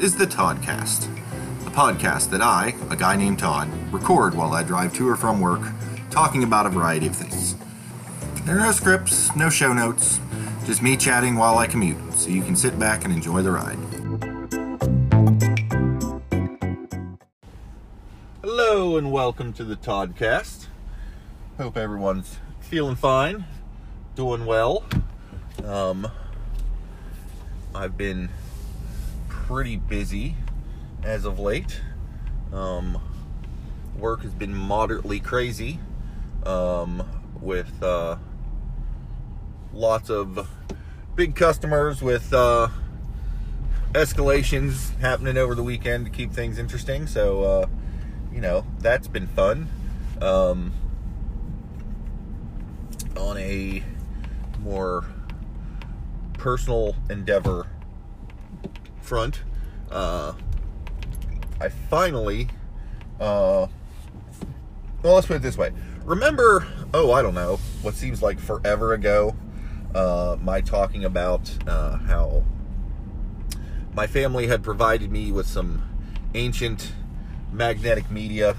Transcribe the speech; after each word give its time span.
is 0.00 0.14
the 0.14 0.26
Toddcast, 0.26 1.08
a 1.66 1.70
podcast 1.70 2.30
that 2.30 2.40
I, 2.40 2.72
a 2.88 2.94
guy 2.94 3.16
named 3.16 3.40
Todd, 3.40 3.68
record 3.92 4.32
while 4.32 4.52
I 4.52 4.62
drive 4.62 4.94
to 4.94 5.08
or 5.08 5.16
from 5.16 5.40
work, 5.40 5.60
talking 6.08 6.44
about 6.44 6.66
a 6.66 6.68
variety 6.68 7.08
of 7.08 7.16
things. 7.16 7.56
There 8.44 8.56
are 8.56 8.60
no 8.60 8.70
scripts, 8.70 9.34
no 9.34 9.50
show 9.50 9.72
notes, 9.72 10.20
just 10.66 10.82
me 10.82 10.96
chatting 10.96 11.34
while 11.34 11.58
I 11.58 11.66
commute, 11.66 12.12
so 12.12 12.30
you 12.30 12.42
can 12.42 12.54
sit 12.54 12.78
back 12.78 13.04
and 13.04 13.12
enjoy 13.12 13.42
the 13.42 13.50
ride. 13.50 13.78
Hello 18.40 18.96
and 18.96 19.10
welcome 19.10 19.52
to 19.54 19.64
the 19.64 19.74
Toddcast. 19.74 20.68
Hope 21.56 21.76
everyone's 21.76 22.38
feeling 22.60 22.94
fine, 22.94 23.46
doing 24.14 24.46
well. 24.46 24.84
Um, 25.64 26.08
I've 27.74 27.96
been 27.96 28.28
pretty 29.48 29.76
busy 29.76 30.36
as 31.02 31.24
of 31.24 31.38
late. 31.38 31.80
Um, 32.52 33.00
work 33.96 34.20
has 34.20 34.34
been 34.34 34.54
moderately 34.54 35.20
crazy 35.20 35.80
um, 36.44 37.02
with 37.40 37.82
uh, 37.82 38.18
lots 39.72 40.10
of 40.10 40.50
big 41.16 41.34
customers 41.34 42.02
with 42.02 42.30
uh, 42.34 42.68
escalations 43.92 44.94
happening 44.98 45.38
over 45.38 45.54
the 45.54 45.62
weekend 45.62 46.04
to 46.04 46.10
keep 46.10 46.30
things 46.30 46.58
interesting. 46.58 47.06
So, 47.06 47.42
uh, 47.42 47.66
you 48.30 48.42
know, 48.42 48.66
that's 48.80 49.08
been 49.08 49.28
fun. 49.28 49.70
Um, 50.20 50.74
on 53.16 53.38
a 53.38 53.82
more 54.60 55.06
personal 56.34 56.94
endeavor 57.08 57.66
front, 59.08 59.42
uh, 59.90 60.34
I 61.60 61.70
finally, 61.70 62.48
uh, 63.18 63.66
well, 65.02 65.14
let's 65.14 65.26
put 65.26 65.36
it 65.36 65.42
this 65.42 65.56
way. 65.56 65.72
Remember, 66.04 66.66
oh, 66.92 67.10
I 67.12 67.22
don't 67.22 67.34
know, 67.34 67.56
what 67.80 67.94
seems 67.94 68.22
like 68.22 68.38
forever 68.38 68.92
ago, 68.92 69.34
uh, 69.94 70.36
my 70.42 70.60
talking 70.60 71.06
about 71.06 71.50
uh, 71.66 71.96
how 71.96 72.44
my 73.94 74.06
family 74.06 74.46
had 74.46 74.62
provided 74.62 75.10
me 75.10 75.32
with 75.32 75.46
some 75.46 75.82
ancient 76.34 76.92
magnetic 77.50 78.10
media, 78.10 78.56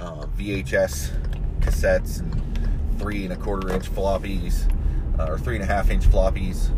uh, 0.00 0.26
VHS 0.36 1.12
cassettes, 1.60 2.18
and 2.18 2.98
three 2.98 3.22
and 3.22 3.32
a 3.32 3.36
quarter 3.36 3.72
inch 3.72 3.88
floppies, 3.88 4.68
uh, 5.16 5.30
or 5.30 5.38
three 5.38 5.54
and 5.54 5.62
a 5.62 5.66
half 5.66 5.90
inch 5.90 6.04
floppies 6.06 6.70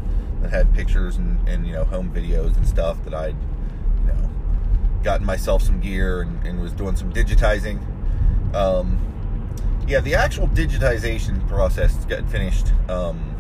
that 0.42 0.50
had 0.50 0.72
pictures 0.74 1.16
and, 1.16 1.46
and 1.48 1.66
you 1.66 1.72
know 1.72 1.84
home 1.84 2.12
videos 2.12 2.56
and 2.56 2.66
stuff 2.66 3.02
that 3.04 3.14
I'd 3.14 3.36
you 4.00 4.12
know 4.12 4.30
gotten 5.02 5.26
myself 5.26 5.62
some 5.62 5.80
gear 5.80 6.22
and, 6.22 6.46
and 6.46 6.60
was 6.60 6.72
doing 6.72 6.96
some 6.96 7.12
digitizing. 7.12 7.80
Um, 8.54 8.98
yeah, 9.86 10.00
the 10.00 10.14
actual 10.14 10.48
digitization 10.48 11.46
process 11.48 12.04
got 12.04 12.28
finished 12.28 12.72
um, 12.88 13.34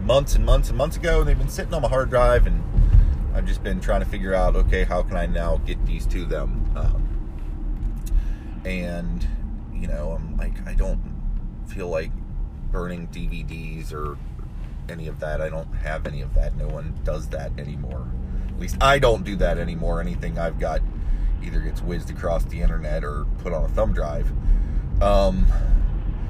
months 0.00 0.34
and 0.34 0.44
months 0.44 0.68
and 0.68 0.78
months 0.78 0.96
ago, 0.96 1.20
and 1.20 1.28
they've 1.28 1.38
been 1.38 1.48
sitting 1.48 1.74
on 1.74 1.82
my 1.82 1.88
hard 1.88 2.10
drive, 2.10 2.46
and 2.46 2.62
I've 3.34 3.46
just 3.46 3.62
been 3.62 3.80
trying 3.80 4.00
to 4.00 4.06
figure 4.06 4.34
out, 4.34 4.54
okay, 4.54 4.84
how 4.84 5.02
can 5.02 5.16
I 5.16 5.26
now 5.26 5.56
get 5.58 5.84
these 5.84 6.06
to 6.06 6.24
them? 6.24 6.70
Um, 6.76 8.60
and 8.64 9.26
you 9.72 9.88
know, 9.88 10.12
I'm 10.12 10.36
like, 10.36 10.66
I 10.66 10.74
don't 10.74 11.00
feel 11.66 11.88
like 11.88 12.10
burning 12.70 13.08
DVDs 13.08 13.92
or 13.92 14.16
any 14.88 15.08
of 15.08 15.20
that. 15.20 15.40
I 15.40 15.48
don't 15.48 15.72
have 15.76 16.06
any 16.06 16.22
of 16.22 16.34
that. 16.34 16.56
No 16.56 16.68
one 16.68 16.98
does 17.04 17.28
that 17.28 17.52
anymore. 17.58 18.06
At 18.48 18.58
least 18.58 18.76
I 18.80 18.98
don't 18.98 19.24
do 19.24 19.36
that 19.36 19.58
anymore. 19.58 20.00
Anything 20.00 20.38
I've 20.38 20.58
got 20.58 20.80
either 21.42 21.60
gets 21.60 21.82
whizzed 21.82 22.10
across 22.10 22.44
the 22.44 22.60
internet 22.60 23.04
or 23.04 23.26
put 23.38 23.52
on 23.52 23.64
a 23.64 23.68
thumb 23.68 23.92
drive. 23.92 24.30
Um, 25.02 25.46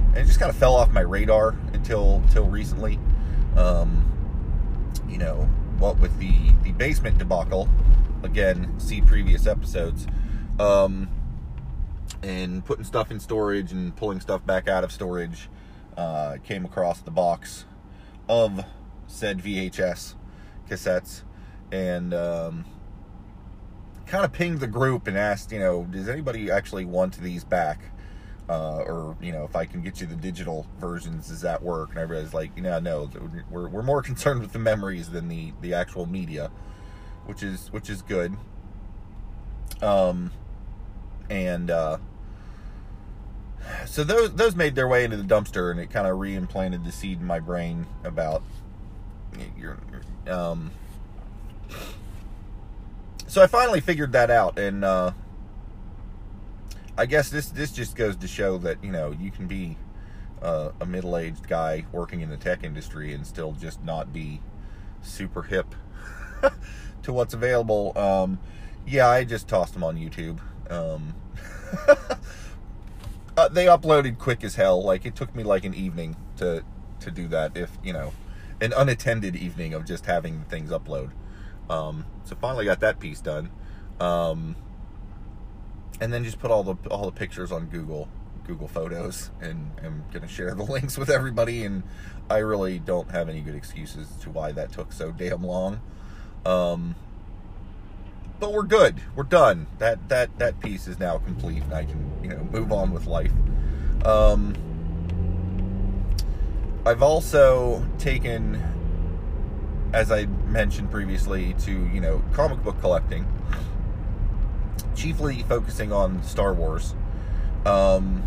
and 0.09 0.19
it 0.19 0.27
just 0.27 0.39
kind 0.39 0.51
of 0.51 0.57
fell 0.57 0.75
off 0.75 0.91
my 0.91 1.01
radar 1.01 1.57
until 1.73 2.17
until 2.17 2.47
recently. 2.49 2.99
Um, 3.57 4.11
you 5.09 5.19
know, 5.19 5.49
what 5.79 5.99
with 5.99 6.19
the 6.19 6.53
the 6.63 6.73
basement 6.73 7.19
debacle. 7.19 7.69
Again, 8.23 8.73
see 8.79 9.01
previous 9.03 9.47
episodes. 9.47 10.07
Um, 10.59 11.09
and 12.23 12.65
putting 12.65 12.85
stuff 12.85 13.11
in 13.11 13.21
storage 13.21 13.71
and 13.73 13.95
pulling 13.95 14.21
stuff 14.21 14.47
back 14.47 14.67
out 14.67 14.83
of 14.83 14.93
storage. 14.93 15.51
Uh, 15.97 16.39
came 16.43 16.65
across 16.65 17.01
the 17.01 17.11
box 17.11 17.67
of 18.29 18.65
said 19.07 19.39
VHS 19.39 20.15
cassettes 20.69 21.23
and 21.71 22.15
um, 22.15 22.65
kind 24.07 24.25
of 24.25 24.33
pinged 24.33 24.61
the 24.61 24.67
group 24.67 25.07
and 25.07 25.17
asked, 25.17 25.53
you 25.53 25.59
know, 25.59 25.85
does 25.85 26.09
anybody 26.09 26.51
actually 26.51 26.85
want 26.85 27.21
these 27.21 27.45
back? 27.45 27.81
Uh, 28.47 28.85
or 28.87 29.17
you 29.23 29.33
know, 29.33 29.45
if 29.45 29.57
I 29.57 29.65
can 29.65 29.81
get 29.81 30.03
you 30.03 30.07
the 30.07 30.15
digital 30.15 30.67
versions, 30.79 31.29
does 31.29 31.41
that 31.41 31.63
work? 31.63 31.91
And 31.91 31.99
everybody's 31.99 32.35
like, 32.35 32.55
you 32.57 32.63
know, 32.63 32.79
no, 32.79 33.11
we're 33.51 33.69
we're 33.69 33.83
more 33.83 34.03
concerned 34.11 34.41
with 34.41 34.53
the 34.53 34.59
memories 34.59 35.09
than 35.09 35.29
the 35.29 35.53
the 35.63 35.73
actual 35.73 36.05
media, 36.05 36.51
which 37.25 37.43
is 37.43 37.73
which 37.73 37.89
is 37.89 38.03
good. 38.03 38.37
Um, 39.81 40.31
and 41.31 41.71
uh, 41.71 41.97
so 43.87 44.05
those 44.05 44.33
those 44.35 44.57
made 44.57 44.75
their 44.75 44.89
way 44.89 45.05
into 45.05 45.17
the 45.17 45.23
dumpster, 45.23 45.71
and 45.71 45.81
it 45.81 45.91
kind 45.91 46.07
of 46.07 46.19
reimplanted 46.19 46.85
the 46.85 46.93
seed 46.93 47.21
in 47.21 47.27
my 47.27 47.41
brain 47.41 47.87
about 48.05 48.43
your. 49.57 49.79
Um, 50.27 50.71
so 53.27 53.43
I 53.43 53.47
finally 53.47 53.81
figured 53.81 54.13
that 54.13 54.31
out, 54.31 54.59
and 54.59 54.85
uh, 54.85 55.13
I 56.97 57.07
guess 57.07 57.31
this 57.31 57.49
this 57.49 57.73
just 57.73 57.97
goes 57.97 58.17
to 58.17 58.29
show 58.29 58.59
that 58.59 58.83
you 58.83 58.93
know 58.93 59.13
you 59.13 59.31
can 59.31 59.47
be 59.47 59.77
uh, 60.43 60.71
a 60.81 60.87
middle 60.87 61.17
aged 61.17 61.49
guy 61.49 61.85
working 61.93 62.21
in 62.21 62.31
the 62.31 62.37
tech 62.37 62.63
industry 62.63 63.13
and 63.15 63.27
still 63.27 63.53
just 63.53 63.83
not 63.83 64.13
be 64.13 64.41
super 65.03 65.43
hip 65.43 65.75
to 67.03 67.13
what's 67.13 67.35
available. 67.35 67.97
Um, 67.97 68.39
yeah, 68.87 69.09
I 69.09 69.25
just 69.25 69.49
tossed 69.49 69.73
them 69.73 69.83
on 69.83 69.97
YouTube. 69.97 70.39
Um, 70.71 71.15
uh, 73.37 73.49
they 73.49 73.67
uploaded 73.67 74.19
quick 74.19 74.45
as 74.45 74.55
hell. 74.55 74.83
Like 74.83 75.05
it 75.07 75.15
took 75.17 75.35
me 75.35 75.43
like 75.43 75.65
an 75.65 75.75
evening 75.75 76.17
to 76.37 76.65
to 77.01 77.11
do 77.11 77.29
that. 77.29 77.57
If 77.57 77.71
you 77.83 77.93
know, 77.93 78.13
an 78.61 78.73
unattended 78.73 79.37
evening 79.37 79.75
of 79.75 79.85
just 79.85 80.07
having 80.07 80.45
things 80.45 80.71
upload. 80.71 81.11
Um, 81.69 82.05
so 82.25 82.37
finally 82.37 82.65
got 82.65 82.81
that 82.81 83.01
piece 83.01 83.21
done, 83.21 83.51
um, 84.01 84.57
and 86.01 86.13
then 86.13 86.25
just 86.25 86.39
put 86.39 86.51
all 86.51 86.63
the 86.63 86.77
all 86.91 87.07
the 87.07 87.13
pictures 87.13 87.51
on 87.51 87.67
Google 87.67 88.09
Google 88.47 88.69
Photos, 88.69 89.31
and 89.41 89.71
I'm 89.83 90.05
gonna 90.13 90.29
share 90.29 90.55
the 90.55 90.63
links 90.71 90.97
with 90.97 91.11
everybody. 91.11 91.65
And 91.65 91.83
I 92.31 92.39
really 92.39 92.79
don't 92.79 93.11
have 93.11 93.29
any 93.29 93.41
good 93.41 93.55
excuses 93.55 94.09
to 94.23 94.31
why 94.31 94.53
that 94.53 94.73
took 94.73 94.93
so 94.93 95.11
damn 95.11 95.43
long. 95.43 95.81
Um, 96.45 96.95
but 98.41 98.53
we're 98.53 98.63
good. 98.63 99.01
We're 99.15 99.25
done. 99.25 99.67
That 99.79 100.09
that 100.09 100.39
that 100.39 100.61
piece 100.61 100.87
is 100.87 100.99
now 100.99 101.19
complete, 101.19 101.63
and 101.63 101.75
I 101.75 101.85
can 101.85 102.11
you 102.23 102.31
know 102.31 102.47
move 102.51 102.73
on 102.73 102.93
with 102.93 103.07
life. 103.07 103.33
Um, 104.05 104.55
I've 106.87 107.03
also 107.03 107.87
taken, 107.99 108.63
as 109.93 110.13
I 110.13 110.27
mentioned 110.27 110.91
previously, 110.91 111.55
to 111.61 111.71
you 111.71 112.01
know 112.01 112.23
comic 112.33 112.63
book 112.63 112.81
collecting, 112.81 113.27
chiefly 114.95 115.43
focusing 115.49 115.93
on 115.93 116.23
Star 116.23 116.53
Wars. 116.53 116.95
Um, 117.65 118.23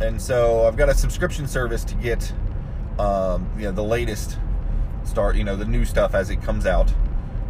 and 0.00 0.20
so 0.20 0.66
I've 0.66 0.76
got 0.76 0.88
a 0.88 0.94
subscription 0.94 1.46
service 1.46 1.84
to 1.84 1.94
get 1.94 2.32
um, 2.98 3.48
you 3.56 3.64
know 3.64 3.72
the 3.72 3.84
latest 3.84 4.38
Star, 5.04 5.34
you 5.34 5.44
know 5.44 5.56
the 5.56 5.64
new 5.64 5.84
stuff 5.84 6.14
as 6.14 6.30
it 6.30 6.42
comes 6.42 6.66
out. 6.66 6.92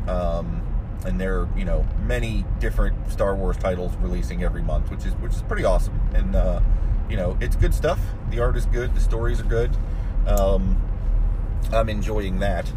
Um, 0.07 0.58
and 1.05 1.21
there 1.21 1.41
are 1.41 1.49
you 1.57 1.65
know 1.65 1.87
many 2.05 2.45
different 2.59 3.11
Star 3.11 3.35
Wars 3.35 3.57
titles 3.57 3.95
releasing 3.97 4.43
every 4.43 4.63
month, 4.63 4.91
which 4.91 5.05
is 5.05 5.15
which 5.15 5.33
is 5.33 5.43
pretty 5.43 5.65
awesome. 5.65 6.01
And 6.15 6.35
uh, 6.35 6.61
you 7.09 7.17
know 7.17 7.37
it's 7.41 7.57
good 7.57 7.75
stuff. 7.75 8.01
The 8.31 8.41
art 8.41 8.57
is 8.57 8.67
good. 8.67 8.95
The 8.95 9.01
stories 9.01 9.41
are 9.41 9.45
good. 9.45 9.77
Um, 10.27 10.81
I'm 11.73 11.89
enjoying 11.89 12.41
that. 12.41 12.71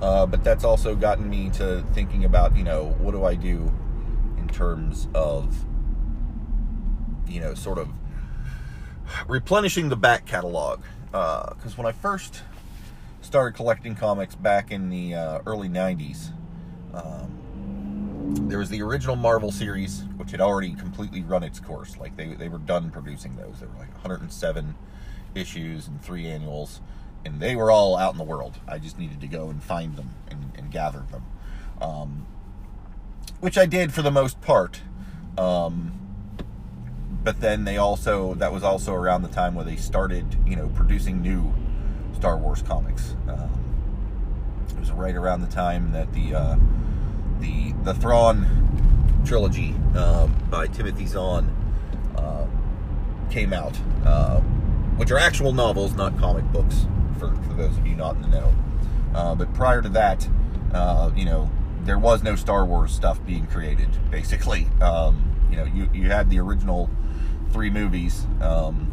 Uh, 0.00 0.24
but 0.24 0.42
that's 0.42 0.64
also 0.64 0.94
gotten 0.94 1.28
me 1.28 1.50
to 1.50 1.84
thinking 1.92 2.24
about 2.24 2.56
you 2.56 2.64
know 2.64 2.94
what 2.98 3.12
do 3.12 3.24
I 3.24 3.34
do 3.34 3.70
in 4.38 4.48
terms 4.48 5.08
of 5.14 5.54
you 7.28 7.40
know 7.40 7.54
sort 7.54 7.78
of 7.78 7.88
replenishing 9.28 9.88
the 9.88 9.96
back 9.96 10.24
catalog 10.24 10.80
because 11.10 11.72
uh, 11.72 11.76
when 11.76 11.86
I 11.86 11.92
first 11.92 12.42
started 13.20 13.56
collecting 13.56 13.94
comics 13.94 14.34
back 14.34 14.70
in 14.70 14.88
the 14.88 15.14
uh, 15.14 15.40
early 15.44 15.68
90s 15.68 16.30
um, 16.94 17.39
there 18.34 18.58
was 18.58 18.68
the 18.68 18.82
original 18.82 19.16
Marvel 19.16 19.50
series, 19.50 20.04
which 20.16 20.30
had 20.30 20.40
already 20.40 20.74
completely 20.74 21.22
run 21.22 21.42
its 21.42 21.60
course. 21.60 21.96
Like 21.96 22.16
they, 22.16 22.34
they 22.34 22.48
were 22.48 22.58
done 22.58 22.90
producing 22.90 23.36
those. 23.36 23.60
There 23.60 23.68
were 23.68 23.78
like 23.78 23.92
107 23.94 24.74
issues 25.34 25.86
and 25.86 26.02
three 26.02 26.26
annuals, 26.26 26.80
and 27.24 27.40
they 27.40 27.56
were 27.56 27.70
all 27.70 27.96
out 27.96 28.12
in 28.12 28.18
the 28.18 28.24
world. 28.24 28.58
I 28.68 28.78
just 28.78 28.98
needed 28.98 29.20
to 29.20 29.26
go 29.26 29.48
and 29.48 29.62
find 29.62 29.96
them 29.96 30.10
and, 30.28 30.52
and 30.56 30.70
gather 30.70 31.04
them. 31.10 31.24
Um, 31.80 32.26
which 33.40 33.56
I 33.56 33.66
did 33.66 33.92
for 33.92 34.02
the 34.02 34.10
most 34.10 34.40
part. 34.40 34.82
Um, 35.38 35.92
but 37.22 37.40
then 37.40 37.64
they 37.64 37.76
also 37.76 38.34
that 38.34 38.52
was 38.52 38.62
also 38.62 38.94
around 38.94 39.22
the 39.22 39.28
time 39.28 39.54
where 39.54 39.64
they 39.64 39.76
started, 39.76 40.36
you 40.46 40.56
know, 40.56 40.68
producing 40.68 41.20
new 41.20 41.52
Star 42.14 42.36
Wars 42.36 42.62
comics. 42.62 43.14
Um, 43.28 43.50
it 44.70 44.78
was 44.78 44.90
right 44.90 45.14
around 45.14 45.42
the 45.42 45.48
time 45.48 45.92
that 45.92 46.12
the 46.12 46.34
uh, 46.34 46.56
the 47.40 47.72
the 47.84 47.94
Thrawn 47.94 49.22
trilogy 49.24 49.74
uh, 49.94 50.26
by 50.48 50.66
Timothy 50.66 51.06
Zahn 51.06 51.48
uh, 52.16 52.46
came 53.30 53.52
out, 53.52 53.78
uh, 54.04 54.40
which 54.96 55.10
are 55.10 55.18
actual 55.18 55.52
novels, 55.52 55.94
not 55.94 56.18
comic 56.18 56.44
books. 56.52 56.86
For, 57.18 57.34
for 57.34 57.54
those 57.54 57.76
of 57.76 57.86
you 57.86 57.96
not 57.96 58.16
in 58.16 58.22
the 58.22 58.28
know, 58.28 58.54
uh, 59.14 59.34
but 59.34 59.52
prior 59.52 59.82
to 59.82 59.88
that, 59.90 60.26
uh, 60.72 61.10
you 61.14 61.26
know, 61.26 61.50
there 61.82 61.98
was 61.98 62.22
no 62.22 62.34
Star 62.34 62.64
Wars 62.64 62.92
stuff 62.92 63.24
being 63.26 63.46
created. 63.46 63.88
Basically, 64.10 64.68
um, 64.80 65.48
you 65.50 65.56
know, 65.56 65.64
you 65.64 65.90
you 65.92 66.10
had 66.10 66.30
the 66.30 66.38
original 66.38 66.88
three 67.52 67.70
movies. 67.70 68.26
Um, 68.40 68.92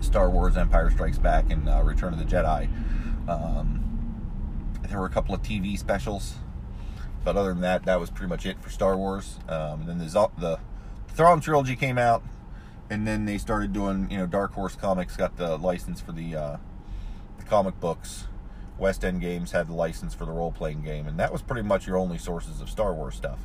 Star 0.00 0.28
Wars, 0.28 0.56
Empire 0.56 0.90
Strikes 0.90 1.18
Back, 1.18 1.50
and 1.50 1.68
uh, 1.68 1.80
Return 1.82 2.12
of 2.12 2.18
the 2.18 2.24
Jedi. 2.24 2.68
Um, 3.28 3.82
there 4.88 4.98
were 4.98 5.06
a 5.06 5.10
couple 5.10 5.34
of 5.34 5.42
TV 5.42 5.78
specials, 5.78 6.34
but 7.24 7.36
other 7.36 7.50
than 7.50 7.60
that, 7.62 7.84
that 7.84 8.00
was 8.00 8.10
pretty 8.10 8.28
much 8.28 8.46
it 8.46 8.60
for 8.60 8.70
Star 8.70 8.96
Wars. 8.96 9.38
Um, 9.48 9.86
then 9.86 9.98
the 9.98 10.30
the 10.38 10.58
Thrawn 11.08 11.40
trilogy 11.40 11.76
came 11.76 11.98
out, 11.98 12.22
and 12.90 13.06
then 13.06 13.24
they 13.24 13.38
started 13.38 13.72
doing, 13.72 14.10
you 14.10 14.18
know, 14.18 14.26
Dark 14.26 14.52
Horse 14.52 14.74
Comics 14.74 15.16
got 15.16 15.36
the 15.36 15.56
license 15.56 16.00
for 16.00 16.12
the, 16.12 16.34
uh, 16.34 16.56
the 17.38 17.44
comic 17.44 17.78
books. 17.80 18.26
West 18.78 19.04
End 19.04 19.20
Games 19.20 19.52
had 19.52 19.68
the 19.68 19.74
license 19.74 20.14
for 20.14 20.24
the 20.24 20.32
role 20.32 20.50
playing 20.50 20.82
game, 20.82 21.06
and 21.06 21.18
that 21.20 21.32
was 21.32 21.42
pretty 21.42 21.62
much 21.62 21.86
your 21.86 21.96
only 21.96 22.18
sources 22.18 22.60
of 22.60 22.70
Star 22.70 22.94
Wars 22.94 23.14
stuff. 23.14 23.38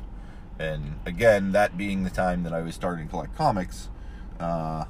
And 0.58 0.98
again, 1.06 1.52
that 1.52 1.76
being 1.76 2.02
the 2.02 2.10
time 2.10 2.42
that 2.42 2.52
I 2.52 2.62
was 2.62 2.74
starting 2.74 3.06
to 3.06 3.10
collect 3.10 3.36
comics, 3.36 3.90
uh, 4.40 4.84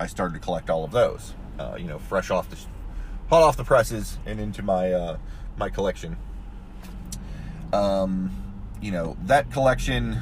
I 0.00 0.06
started 0.06 0.34
to 0.34 0.40
collect 0.40 0.68
all 0.70 0.84
of 0.84 0.90
those. 0.90 1.34
Uh, 1.58 1.76
you 1.78 1.86
know, 1.86 1.98
fresh 1.98 2.30
off 2.30 2.50
the 2.50 2.56
hot 3.28 3.42
off 3.42 3.56
the 3.56 3.64
presses 3.64 4.18
and 4.26 4.40
into 4.40 4.62
my 4.62 4.92
uh, 4.92 5.18
my 5.56 5.68
collection. 5.68 6.16
Um, 7.76 8.30
you 8.80 8.90
know, 8.90 9.16
that 9.24 9.50
collection 9.50 10.20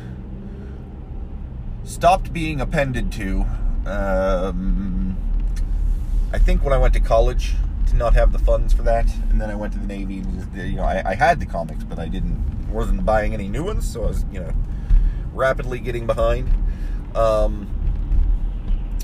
stopped 1.85 2.33
being 2.33 2.61
appended 2.61 3.13
to. 3.13 3.45
Um, 3.87 5.17
I 6.33 6.39
think 6.39 6.65
when 6.65 6.73
I 6.73 6.79
went 6.79 6.95
to 6.95 7.01
college, 7.01 7.55
did 7.87 7.95
not 7.95 8.15
have 8.15 8.33
the 8.33 8.39
funds 8.39 8.73
for 8.73 8.83
that, 8.83 9.07
and 9.31 9.41
then 9.41 9.51
I 9.51 9.55
went 9.55 9.73
to 9.75 9.79
the 9.79 9.87
Navy. 9.87 10.25
You 10.55 10.77
know, 10.77 10.83
I, 10.83 11.11
I 11.11 11.15
had 11.15 11.39
the 11.39 11.47
comics, 11.47 11.85
but 11.85 11.99
I 11.99 12.09
didn't 12.09 12.43
wasn't 12.71 13.05
buying 13.05 13.35
any 13.35 13.49
new 13.49 13.65
ones, 13.65 13.89
so 13.89 14.05
I 14.05 14.07
was 14.09 14.25
you 14.33 14.41
know 14.41 14.53
rapidly 15.33 15.79
getting 15.79 16.07
behind. 16.07 16.51
Um, 17.15 17.69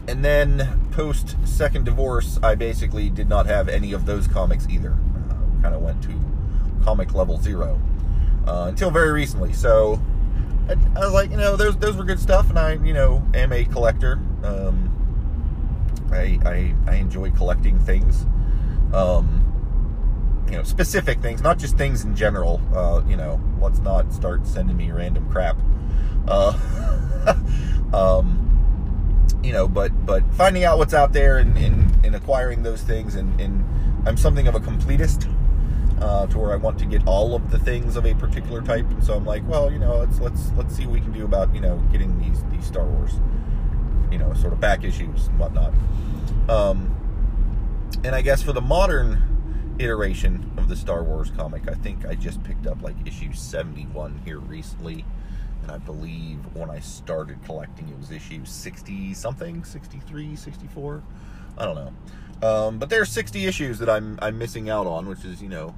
and 0.09 0.25
then 0.25 0.89
post 0.91 1.37
second 1.45 1.85
divorce, 1.85 2.39
I 2.43 2.57
basically 2.57 3.11
did 3.11 3.29
not 3.29 3.47
have 3.47 3.69
any 3.69 3.93
of 3.93 4.07
those 4.07 4.27
comics 4.27 4.67
either. 4.69 4.97
Uh, 5.31 5.63
kind 5.63 5.75
of 5.75 5.83
went 5.83 6.03
to 6.05 6.21
comic 6.83 7.15
level 7.15 7.41
zero 7.41 7.81
uh, 8.47 8.67
until 8.69 8.91
very 8.91 9.13
recently. 9.13 9.53
So 9.53 10.01
I, 10.69 10.73
I, 10.97 11.05
was 11.05 11.13
like, 11.13 11.31
you 11.31 11.37
know, 11.37 11.57
those 11.57 11.77
those 11.77 11.97
were 11.97 12.05
good 12.05 12.21
stuff, 12.21 12.49
and 12.51 12.59
I, 12.59 12.75
you 12.75 12.93
know, 12.93 13.27
am 13.35 13.53
a 13.53 13.65
collector. 13.65 14.21
Um, 14.43 14.87
I, 16.13 16.39
I 16.45 16.75
I 16.87 16.95
enjoy 16.97 17.31
collecting 17.31 17.79
things. 17.79 18.27
Um, 18.93 19.47
you 20.51 20.57
know, 20.57 20.65
specific 20.65 21.21
things, 21.21 21.43
not 21.43 21.59
just 21.59 21.77
things 21.77 22.05
in 22.05 22.17
general. 22.17 22.61
Uh, 22.75 23.03
you 23.07 23.17
know, 23.17 23.41
let's 23.61 23.79
not 23.79 24.13
start 24.13 24.47
sending 24.47 24.77
me 24.77 24.91
random 24.91 25.31
crap. 25.31 25.57
Uh, 26.27 26.59
um, 27.93 28.47
you 29.43 29.53
know, 29.53 29.69
but 29.69 30.05
but 30.05 30.23
finding 30.35 30.65
out 30.65 30.79
what's 30.79 30.95
out 30.95 31.13
there 31.13 31.39
and, 31.39 31.57
and, 31.57 32.05
and 32.05 32.15
acquiring 32.15 32.63
those 32.63 32.83
things, 32.83 33.15
and, 33.15 33.41
and, 33.41 33.65
I'm 34.07 34.17
something 34.17 34.49
of 34.49 34.55
a 34.55 34.61
completist. 34.61 35.31
Uh, 36.01 36.27
to 36.29 36.39
where 36.39 36.53
I 36.53 36.57
want 36.57 36.79
to 36.79 36.87
get 36.87 37.07
all 37.07 37.35
of 37.35 37.51
the 37.51 37.59
things 37.59 37.95
of 37.95 38.07
a 38.07 38.15
particular 38.15 38.63
type, 38.63 38.89
and 38.89 39.05
so 39.05 39.15
I'm 39.15 39.27
like, 39.27 39.47
well, 39.47 39.71
you 39.71 39.79
know, 39.79 39.99
let's 39.99 40.19
let's 40.19 40.51
let's 40.57 40.75
see 40.75 40.87
what 40.87 40.95
we 40.95 41.01
can 41.01 41.13
do 41.13 41.27
about 41.27 41.55
you 41.55 41.61
know 41.61 41.77
getting 41.93 42.19
these 42.19 42.43
these 42.51 42.65
Star 42.65 42.87
Wars, 42.87 43.13
you 44.11 44.17
know, 44.17 44.33
sort 44.33 44.55
of 44.55 44.61
back 44.61 44.83
issues 44.83 45.27
and 45.27 45.39
whatnot. 45.39 45.75
Um, 46.49 46.97
and 48.03 48.15
I 48.15 48.23
guess 48.23 48.43
for 48.43 48.55
the 48.55 48.63
modern 48.63 49.77
iteration 49.79 50.51
of 50.57 50.69
the 50.69 50.77
Star 50.77 51.03
Wars 51.03 51.31
comic, 51.37 51.69
I 51.69 51.75
think 51.75 52.07
I 52.07 52.15
just 52.15 52.43
picked 52.45 52.67
up 52.67 52.83
like 52.83 52.97
issue 53.07 53.35
71 53.35 54.23
here 54.25 54.39
recently 54.39 55.05
and 55.63 55.71
I 55.71 55.79
believe 55.79 56.39
when 56.55 56.71
I 56.71 56.81
started 56.81 57.43
collecting, 57.45 57.89
it 57.89 57.99
was 57.99 58.11
issue 58.11 58.45
60 58.45 59.15
something, 59.15 59.65
63, 59.65 60.37
64. 60.37 61.03
I 61.59 61.65
don't 61.65 61.75
know. 61.75 62.49
Um, 62.49 62.79
but 62.79 62.89
there's 62.89 63.11
60 63.11 63.47
issues 63.47 63.79
that 63.81 63.91
I'm 63.91 64.19
I'm 64.23 64.39
missing 64.39 64.71
out 64.71 64.87
on, 64.87 65.07
which 65.07 65.25
is 65.25 65.43
you 65.43 65.49
know 65.49 65.75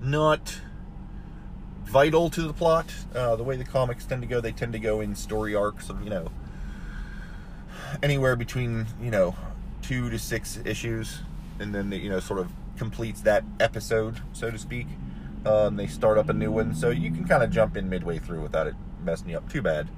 not 0.00 0.60
vital 1.84 2.30
to 2.30 2.42
the 2.42 2.52
plot. 2.52 2.92
Uh, 3.14 3.36
the 3.36 3.44
way 3.44 3.56
the 3.56 3.64
comics 3.64 4.04
tend 4.04 4.22
to 4.22 4.28
go, 4.28 4.40
they 4.40 4.52
tend 4.52 4.72
to 4.72 4.78
go 4.78 5.00
in 5.00 5.14
story 5.14 5.54
arcs 5.54 5.88
of 5.88 6.02
you 6.02 6.10
know 6.10 6.30
anywhere 8.02 8.36
between 8.36 8.86
you 9.00 9.10
know 9.10 9.34
two 9.82 10.10
to 10.10 10.18
six 10.18 10.58
issues, 10.64 11.20
and 11.58 11.74
then 11.74 11.90
you 11.92 12.10
know 12.10 12.20
sort 12.20 12.40
of 12.40 12.50
completes 12.76 13.20
that 13.22 13.44
episode, 13.60 14.20
so 14.32 14.50
to 14.50 14.58
speak. 14.58 14.86
Um, 15.44 15.76
they 15.76 15.86
start 15.86 16.18
up 16.18 16.28
a 16.28 16.32
new 16.32 16.50
one, 16.50 16.74
so 16.74 16.90
you 16.90 17.10
can 17.10 17.26
kind 17.26 17.42
of 17.42 17.50
jump 17.50 17.76
in 17.76 17.88
midway 17.88 18.18
through 18.18 18.42
without 18.42 18.66
it 18.66 18.74
messing 19.04 19.30
you 19.30 19.36
up 19.36 19.48
too 19.50 19.62
bad 19.62 19.88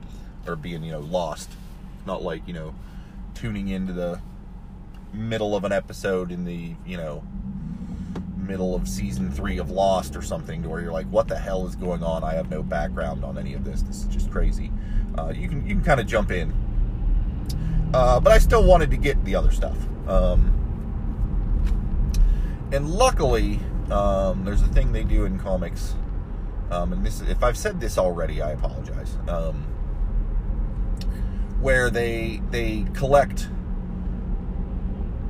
or 0.47 0.56
being, 0.56 0.83
you 0.83 0.93
know, 0.93 1.00
lost. 1.00 1.50
Not 2.06 2.23
like, 2.23 2.47
you 2.47 2.55
know, 2.55 2.75
tuning 3.35 3.69
into 3.69 3.93
the 3.93 4.21
middle 5.12 5.56
of 5.56 5.65
an 5.65 5.73
episode 5.73 6.31
in 6.31 6.45
the, 6.45 6.75
you 6.87 6.97
know, 6.97 7.25
middle 8.49 8.75
of 8.75 8.89
season 8.89 9.31
three 9.31 9.59
of 9.59 9.71
Lost 9.71 10.17
or 10.17 10.23
something 10.23 10.62
to 10.62 10.69
where 10.69 10.81
you're 10.81 10.93
like, 10.93 11.06
what 11.06 11.29
the 11.29 11.39
hell 11.39 11.67
is 11.67 11.77
going 11.77 12.03
on? 12.03 12.25
I 12.25 12.35
have 12.35 12.50
no 12.50 12.62
background 12.62 13.25
on 13.25 13.39
any 13.39 13.55
of 13.55 13.65
this. 13.65 13.83
This 13.83 13.99
is 13.99 14.06
just 14.06 14.31
crazy. 14.31 14.73
Uh, 15.17 15.33
you 15.35 15.49
can 15.49 15.67
you 15.67 15.75
can 15.77 15.85
kind 15.85 16.00
of 16.00 16.06
jump 16.06 16.33
in. 16.33 16.53
Uh, 17.95 18.19
but 18.19 18.33
I 18.33 18.39
still 18.39 18.65
wanted 18.65 18.91
to 18.91 18.97
get 18.97 19.25
the 19.25 19.37
other 19.37 19.53
stuff. 19.53 19.77
Um, 20.09 20.55
and 22.73 22.91
luckily, 22.91 23.61
um, 23.91 24.45
there's 24.45 24.62
a 24.62 24.67
thing 24.67 24.93
they 24.93 25.05
do 25.05 25.25
in 25.25 25.39
comics 25.39 25.95
um, 26.71 26.93
and 26.93 27.05
this, 27.05 27.21
if 27.23 27.43
I've 27.43 27.57
said 27.57 27.81
this 27.81 27.97
already, 27.97 28.43
I 28.43 28.50
apologize. 28.50 29.17
Um, 29.26 29.67
where 31.61 31.90
they 31.90 32.40
they 32.50 32.87
collect 32.93 33.49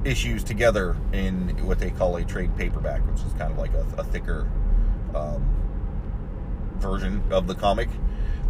issues 0.09 0.43
together 0.43 0.97
in 1.13 1.67
what 1.67 1.79
they 1.79 1.91
call 1.91 2.17
a 2.17 2.25
trade 2.25 2.57
paperback, 2.57 3.07
which 3.07 3.21
is 3.23 3.33
kind 3.35 3.53
of 3.53 3.59
like 3.59 3.73
a, 3.75 3.87
a 3.99 4.05
thicker 4.05 4.51
um, 5.15 5.45
version 6.79 7.23
of 7.31 7.47
the 7.47 7.55
comic. 7.55 7.89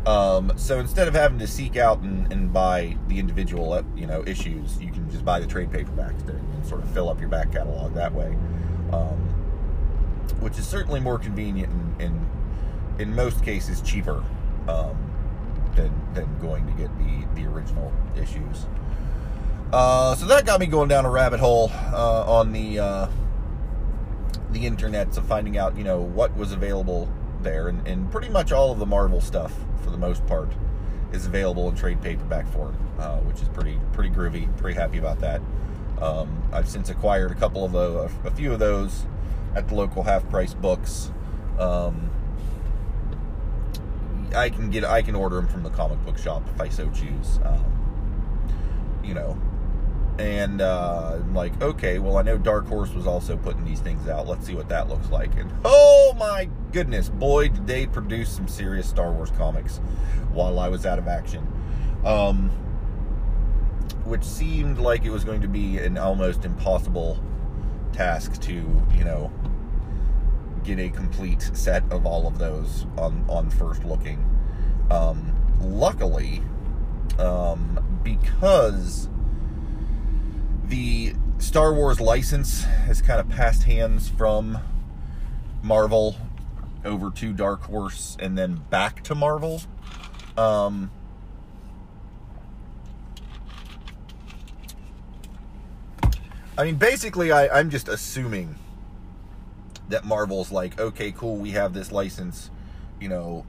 Um, 0.07 0.53
so 0.57 0.79
instead 0.79 1.09
of 1.09 1.15
having 1.15 1.39
to 1.41 1.47
seek 1.47 1.77
out 1.77 1.99
and, 2.01 2.33
and, 2.33 2.53
buy 2.53 2.97
the 3.09 3.19
individual, 3.19 3.73
uh, 3.73 3.83
you 3.97 4.07
know, 4.07 4.23
issues, 4.27 4.81
you 4.81 4.93
can 4.93 5.11
just 5.11 5.25
buy 5.25 5.41
the 5.41 5.47
trade 5.47 5.71
paperbacks 5.71 6.27
and 6.29 6.67
sort 6.67 6.83
of 6.83 6.89
fill 6.91 7.09
up 7.09 7.21
your 7.21 7.29
back 7.29 7.53
catalog 7.53 7.93
that 7.95 8.15
way, 8.15 8.37
um, 8.93 9.19
which 10.41 10.57
is 10.57 10.67
certainly 10.67 11.01
more 11.01 11.19
convenient 11.19 11.71
and, 11.73 12.01
and 12.01 13.01
in 13.01 13.15
most 13.15 13.43
cases 13.43 13.83
cheaper 13.83 14.25
um, 14.69 14.97
than 15.75 15.93
than 16.15 16.39
going 16.39 16.65
to 16.67 16.73
get 16.73 16.97
the 16.99 17.27
the 17.35 17.47
original 17.47 17.93
issues. 18.17 18.67
Uh, 19.73 20.15
so 20.15 20.27
that 20.27 20.47
got 20.47 20.61
me 20.61 20.67
going 20.67 20.89
down 20.89 21.05
a 21.05 21.11
rabbit 21.11 21.41
hole 21.41 21.71
uh, 21.93 22.25
on 22.27 22.53
the 22.53 22.79
uh, 22.79 23.09
the 24.51 24.67
internet 24.67 25.15
of 25.17 25.27
finding 25.27 25.59
out 25.59 25.77
you 25.77 25.85
know 25.85 26.01
what 26.01 26.35
was 26.37 26.53
available 26.53 27.09
there, 27.43 27.69
and, 27.69 27.87
and, 27.87 28.11
pretty 28.11 28.29
much 28.29 28.51
all 28.51 28.73
of 28.73 28.79
the 28.79 28.87
Marvel 28.87 29.21
stuff 29.21 29.55
for 29.83 29.91
the 29.91 29.99
most 29.99 30.27
part 30.27 30.49
is 31.13 31.27
available 31.27 31.69
in 31.69 31.77
trade 31.77 32.01
paperback 32.03 32.49
form, 32.49 32.77
uh, 32.99 33.19
which 33.19 33.41
is 33.43 33.49
pretty 33.49 33.79
pretty 33.93 34.11
groovy. 34.11 34.55
Pretty 34.57 34.79
happy 34.79 34.99
about 34.99 35.21
that. 35.21 35.41
Um, 36.01 36.43
I've 36.53 36.69
since 36.69 36.89
acquired 36.89 37.31
a 37.31 37.35
couple 37.35 37.65
of 37.65 37.73
the, 37.73 38.11
a 38.27 38.31
few 38.31 38.53
of 38.53 38.59
those 38.59 39.05
at 39.55 39.69
the 39.69 39.75
local 39.75 40.03
half 40.03 40.29
price 40.31 40.55
books. 40.55 41.13
Um, 41.59 42.11
I 44.35 44.49
can 44.49 44.71
get 44.71 44.85
I 44.85 45.03
can 45.03 45.15
order 45.15 45.37
them 45.37 45.49
from 45.49 45.63
the 45.63 45.71
comic 45.71 46.03
book 46.05 46.19
shop 46.19 46.43
if 46.55 46.61
I 46.61 46.69
so 46.69 46.91
choose. 46.91 47.39
Um, 47.45 47.65
you 49.05 49.15
know, 49.15 49.39
and 50.19 50.61
uh, 50.61 51.19
like, 51.33 51.61
okay, 51.63 51.99
well, 51.99 52.17
I 52.17 52.23
know 52.23 52.39
Dark 52.39 52.67
Horse 52.67 52.93
was 52.93 53.07
also 53.07 53.37
putting 53.37 53.65
these 53.65 53.81
things 53.81 54.09
out. 54.09 54.27
Let's 54.27 54.47
see 54.47 54.55
what 54.55 54.69
that 54.69 54.89
looks 54.89 55.11
like. 55.11 55.35
And 55.37 55.53
oh 55.65 56.15
my 56.19 56.49
goodness, 56.73 57.09
boy, 57.09 57.49
did 57.49 57.67
they 57.67 57.87
produce 57.87 58.29
some 58.29 58.49
serious 58.49 58.89
Star 58.89 59.13
Wars 59.13 59.31
comics 59.31 59.79
while 60.33 60.59
I 60.59 60.69
was 60.69 60.85
out 60.87 60.99
of 60.99 61.07
action. 61.07 61.47
Um, 62.05 62.51
which 64.05 64.25
seemed 64.25 64.79
like 64.79 65.05
it 65.05 65.11
was 65.11 65.23
going 65.25 65.43
to 65.43 65.49
be 65.49 65.79
an 65.79 65.99
almost 65.99 66.45
impossible 66.45 67.23
task 67.93 68.41
to, 68.43 68.55
you 68.95 69.05
know, 69.05 69.31
get 70.65 70.79
a 70.79 70.89
complete 70.89 71.51
set 71.53 71.83
of 71.93 72.07
all 72.07 72.27
of 72.27 72.39
those 72.39 72.87
on 72.97 73.25
on 73.29 73.51
first 73.51 73.85
looking. 73.85 74.25
Um, 74.91 75.35
luckily, 75.61 76.43
um, 77.19 78.01
because 78.03 79.09
the 80.69 81.15
Star 81.39 81.73
Wars 81.73 82.01
license 82.01 82.65
has 82.65 83.01
kind 83.01 83.21
of 83.21 83.29
passed 83.29 83.63
hands 83.65 84.09
from 84.09 84.59
Marvel 85.63 86.17
over 86.85 87.11
to 87.11 87.33
Dark 87.33 87.63
Horse 87.63 88.17
and 88.21 88.37
then 88.37 88.57
back 88.71 89.03
to 89.05 89.15
Marvel. 89.15 89.63
Um, 90.37 90.91
I 96.57 96.65
mean, 96.65 96.77
basically, 96.77 97.33
I, 97.33 97.49
I'm 97.49 97.71
just 97.71 97.89
assuming 97.89 98.57
that 99.89 100.05
Marvel's 100.05 100.53
like, 100.53 100.79
okay, 100.79 101.13
cool, 101.13 101.37
we 101.37 101.53
have 101.53 101.73
this 101.73 101.91
license, 101.91 102.51
you 103.01 103.09
know, 103.09 103.47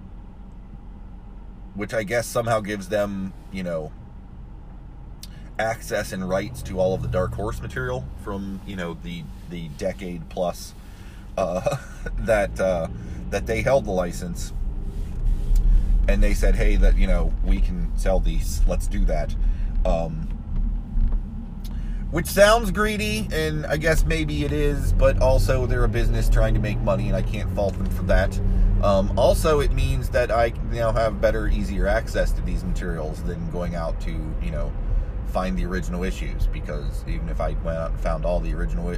which 1.73 1.93
I 1.93 2.03
guess 2.03 2.27
somehow 2.27 2.61
gives 2.61 2.89
them, 2.89 3.33
you 3.51 3.63
know, 3.63 3.91
access 5.59 6.13
and 6.13 6.27
rights 6.27 6.61
to 6.63 6.79
all 6.79 6.93
of 6.93 7.01
the 7.01 7.07
Dark 7.07 7.33
Horse 7.33 7.61
material 7.61 8.05
from, 8.23 8.61
you 8.65 8.75
know, 8.75 8.97
the 9.03 9.23
the 9.49 9.67
decade 9.77 10.27
plus 10.29 10.73
uh, 11.37 11.77
that 12.19 12.59
uh, 12.59 12.87
that 13.29 13.45
they 13.45 13.61
held 13.61 13.85
the 13.85 13.91
license, 13.91 14.53
and 16.07 16.23
they 16.23 16.33
said, 16.33 16.55
hey, 16.55 16.75
that 16.77 16.97
you 16.97 17.07
know, 17.07 17.33
we 17.43 17.59
can 17.59 17.91
sell 17.97 18.19
these. 18.19 18.61
Let's 18.67 18.87
do 18.87 19.05
that. 19.05 19.35
Um, 19.85 20.27
which 22.11 22.25
sounds 22.25 22.71
greedy, 22.71 23.27
and 23.31 23.67
I 23.67 23.77
guess 23.77 24.03
maybe 24.03 24.43
it 24.43 24.51
is, 24.51 24.93
but 24.93 25.21
also 25.21 25.67
they're 25.67 25.83
a 25.83 25.89
business 25.89 26.27
trying 26.27 26.55
to 26.55 26.59
make 26.59 26.79
money, 26.79 27.07
and 27.07 27.15
I 27.15 27.21
can't 27.21 27.53
fault 27.55 27.77
them 27.77 27.85
for 27.85 28.01
that. 28.03 28.39
Um, 28.81 29.17
also, 29.17 29.59
it 29.59 29.73
means 29.73 30.09
that 30.09 30.31
I 30.31 30.53
now 30.71 30.91
have 30.91 31.21
better, 31.21 31.47
easier 31.47 31.85
access 31.85 32.31
to 32.31 32.41
these 32.41 32.63
materials 32.63 33.21
than 33.23 33.51
going 33.51 33.75
out 33.75 33.99
to, 34.01 34.11
you 34.41 34.51
know, 34.51 34.71
find 35.29 35.57
the 35.57 35.65
original 35.65 36.03
issues. 36.03 36.48
Because 36.48 37.03
even 37.07 37.29
if 37.29 37.39
I 37.39 37.51
went 37.63 37.77
out 37.77 37.91
and 37.91 38.00
found 38.00 38.25
all 38.25 38.39
the 38.39 38.53
original 38.53 38.95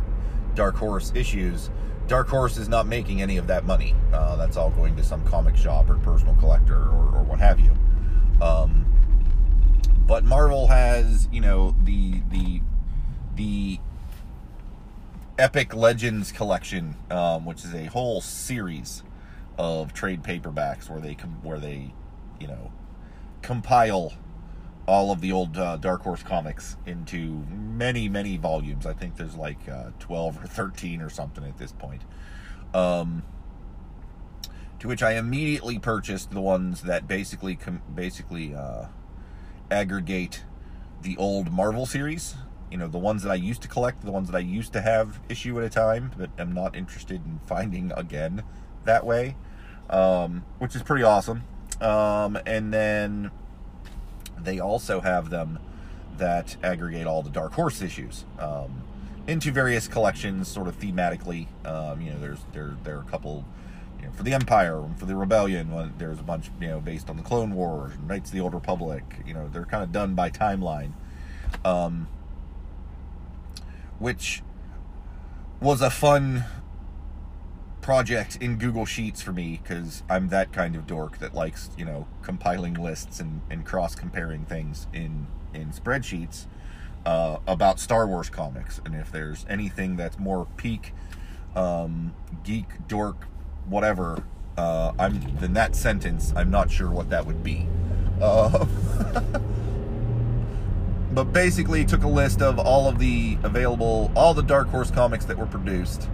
Dark 0.56 0.76
Horse 0.76 1.12
issues, 1.16 1.70
Dark 2.08 2.28
Horse 2.28 2.58
is 2.58 2.68
not 2.68 2.88
making 2.88 3.22
any 3.22 3.38
of 3.38 3.48
that 3.48 3.66
money. 3.66 3.96
Uh, 4.12 4.36
that's 4.36 4.58
all 4.58 4.70
going 4.72 4.96
to 4.98 5.04
some 5.04 5.26
comic 5.26 5.56
shop 5.56 5.90
or 5.90 5.96
personal 5.98 6.36
collector 6.36 6.76
or, 6.76 7.16
or 7.16 7.24
what 7.24 7.40
have 7.40 7.60
you. 7.60 7.72
Um, 8.42 8.86
but 10.08 10.26
Marvel 10.26 10.68
has, 10.68 11.30
you 11.32 11.42
know, 11.42 11.76
the 11.84 12.22
the 12.32 12.62
the 13.36 13.80
Epic 15.38 15.74
Legends 15.74 16.32
collection, 16.32 16.96
um, 17.10 17.46
which 17.46 17.64
is 17.64 17.74
a 17.74 17.86
whole 17.86 18.20
series 18.20 19.04
of 19.58 19.94
trade 19.94 20.24
paperbacks 20.24 20.90
where 20.90 21.00
they 21.00 21.16
com- 21.16 21.40
where 21.44 21.60
they, 21.60 21.94
you 22.40 22.48
know, 22.48 22.72
compile 23.42 24.14
all 24.92 25.10
of 25.10 25.22
the 25.22 25.32
old 25.32 25.58
uh, 25.58 25.78
Dark 25.78 26.02
Horse 26.02 26.22
comics 26.22 26.76
into 26.86 27.46
many 27.50 28.10
many 28.10 28.36
volumes. 28.36 28.86
I 28.86 28.92
think 28.92 29.16
there's 29.16 29.36
like 29.36 29.70
uh, 29.70 29.92
12 30.00 30.44
or 30.44 30.48
13 30.48 31.02
or 31.02 31.10
something 31.10 31.46
at 31.46 31.58
this 31.58 31.72
point. 31.72 32.02
Um, 32.74 33.24
to 34.80 34.90
which 34.90 35.02
I 35.02 35.14
immediately 35.14 35.80
purchased 35.80 36.32
the 36.32 36.42
ones 36.42 36.82
that 36.82 37.08
basically 37.08 37.56
com- 37.56 37.82
basically 37.96 38.54
uh, 38.54 38.88
aggregate 39.70 40.44
the 41.02 41.16
old 41.16 41.54
Marvel 41.54 41.86
series 41.86 42.36
you 42.70 42.78
know 42.78 42.90
the 42.90 42.98
ones 42.98 43.24
that 43.24 43.32
I 43.32 43.36
used 43.36 43.62
to 43.62 43.70
collect, 43.70 44.02
the 44.04 44.12
ones 44.12 44.30
that 44.30 44.36
I 44.36 44.42
used 44.42 44.74
to 44.74 44.82
have 44.82 45.22
issue 45.30 45.58
at 45.58 45.66
a 45.66 45.70
time, 45.70 46.12
but 46.18 46.32
I'm 46.38 46.52
not 46.52 46.76
interested 46.76 47.26
in 47.26 47.40
finding 47.46 47.94
again 47.94 48.44
that 48.84 49.06
way, 49.06 49.38
um, 49.90 50.44
which 50.60 50.76
is 50.76 50.84
pretty 50.84 51.04
awesome. 51.04 51.44
Um, 51.80 52.38
and 52.46 52.74
then 52.74 53.32
they 54.44 54.60
also 54.60 55.02
have 55.02 55.30
them 55.30 55.60
that 56.18 56.56
aggregate 56.64 57.08
all 57.08 57.22
the 57.22 57.30
Dark 57.30 57.54
Horse 57.54 57.82
issues 57.82 58.26
um, 58.40 58.84
into 59.28 59.52
various 59.52 59.88
collections, 59.88 60.48
sort 60.48 60.68
of 60.68 60.80
thematically. 60.80 61.48
Um, 61.66 62.02
you 62.02 62.12
know, 62.12 62.20
there's 62.20 62.40
there 62.54 62.76
there 62.84 62.98
are 62.98 63.02
a 63.02 63.06
couple. 63.06 63.46
You 64.00 64.08
know, 64.08 64.14
for 64.14 64.24
the 64.24 64.34
Empire, 64.34 64.84
for 64.98 65.06
the 65.06 65.16
Rebellion, 65.16 65.94
there's 66.00 66.20
a 66.20 66.24
bunch, 66.24 66.50
you 66.60 66.68
know, 66.68 66.80
based 66.80 67.08
on 67.08 67.18
the 67.18 67.24
Clone 67.24 67.54
Wars, 67.54 67.94
Knights 68.08 68.32
of 68.32 68.34
the 68.34 68.42
Old 68.42 68.56
Republic. 68.56 69.04
You 69.28 69.36
know, 69.36 69.48
they're 69.48 69.66
kind 69.66 69.84
of 69.84 69.92
done 69.92 70.16
by 70.16 70.32
timeline. 70.32 70.94
Um, 71.64 72.08
which 74.02 74.42
was 75.62 75.80
a 75.82 75.92
fun 75.92 76.44
project 77.82 78.38
in 78.40 78.58
Google 78.58 78.86
Sheets 78.86 79.22
for 79.22 79.32
me 79.32 79.60
because 79.62 80.04
I'm 80.10 80.30
that 80.30 80.54
kind 80.54 80.76
of 80.76 80.86
dork 80.88 81.18
that 81.20 81.34
likes, 81.34 81.70
you 81.78 81.86
know, 81.86 82.08
compiling 82.22 82.76
lists 82.76 83.20
and, 83.20 83.42
and 83.50 83.66
cross 83.66 83.96
comparing 83.96 84.46
things 84.46 84.88
in, 84.94 85.28
in 85.54 85.72
spreadsheets 85.72 86.46
uh, 87.06 87.38
about 87.48 87.80
Star 87.80 88.08
Wars 88.08 88.30
comics. 88.30 88.80
And 88.86 88.96
if 88.96 89.12
there's 89.12 89.46
anything 89.50 89.96
that's 89.96 90.20
more 90.20 90.48
peak, 90.58 90.94
um, 91.56 92.14
geek, 92.44 92.88
dork, 92.88 93.26
whatever, 93.66 94.24
uh, 94.58 94.94
I'm 95.00 95.20
then 95.38 95.54
that 95.54 95.76
sentence, 95.76 96.34
I'm 96.36 96.52
not 96.52 96.70
sure 96.70 96.90
what 96.90 97.10
that 97.10 97.26
would 97.26 97.44
be. 97.44 97.68
Uh, 98.22 98.66
but 101.12 101.26
basically 101.34 101.84
took 101.84 102.04
a 102.04 102.08
list 102.08 102.42
of 102.42 102.60
all 102.60 102.88
of 102.88 103.00
the 103.00 103.38
available, 103.44 104.12
all 104.16 104.34
the 104.34 104.44
Dark 104.44 104.68
Horse 104.68 104.92
comics 104.92 105.26
that 105.26 105.38
were 105.38 105.48
produced, 105.48 106.08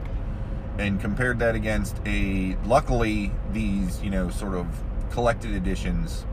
and 0.80 1.00
compared 1.00 1.40
that 1.40 1.56
against 1.56 1.98
a. 2.06 2.56
Luckily, 2.66 3.32
these 3.52 4.02
you 4.02 4.10
know 4.10 4.30
sort 4.30 4.56
of 4.56 4.68
collected 5.12 5.52
editions 5.52 6.26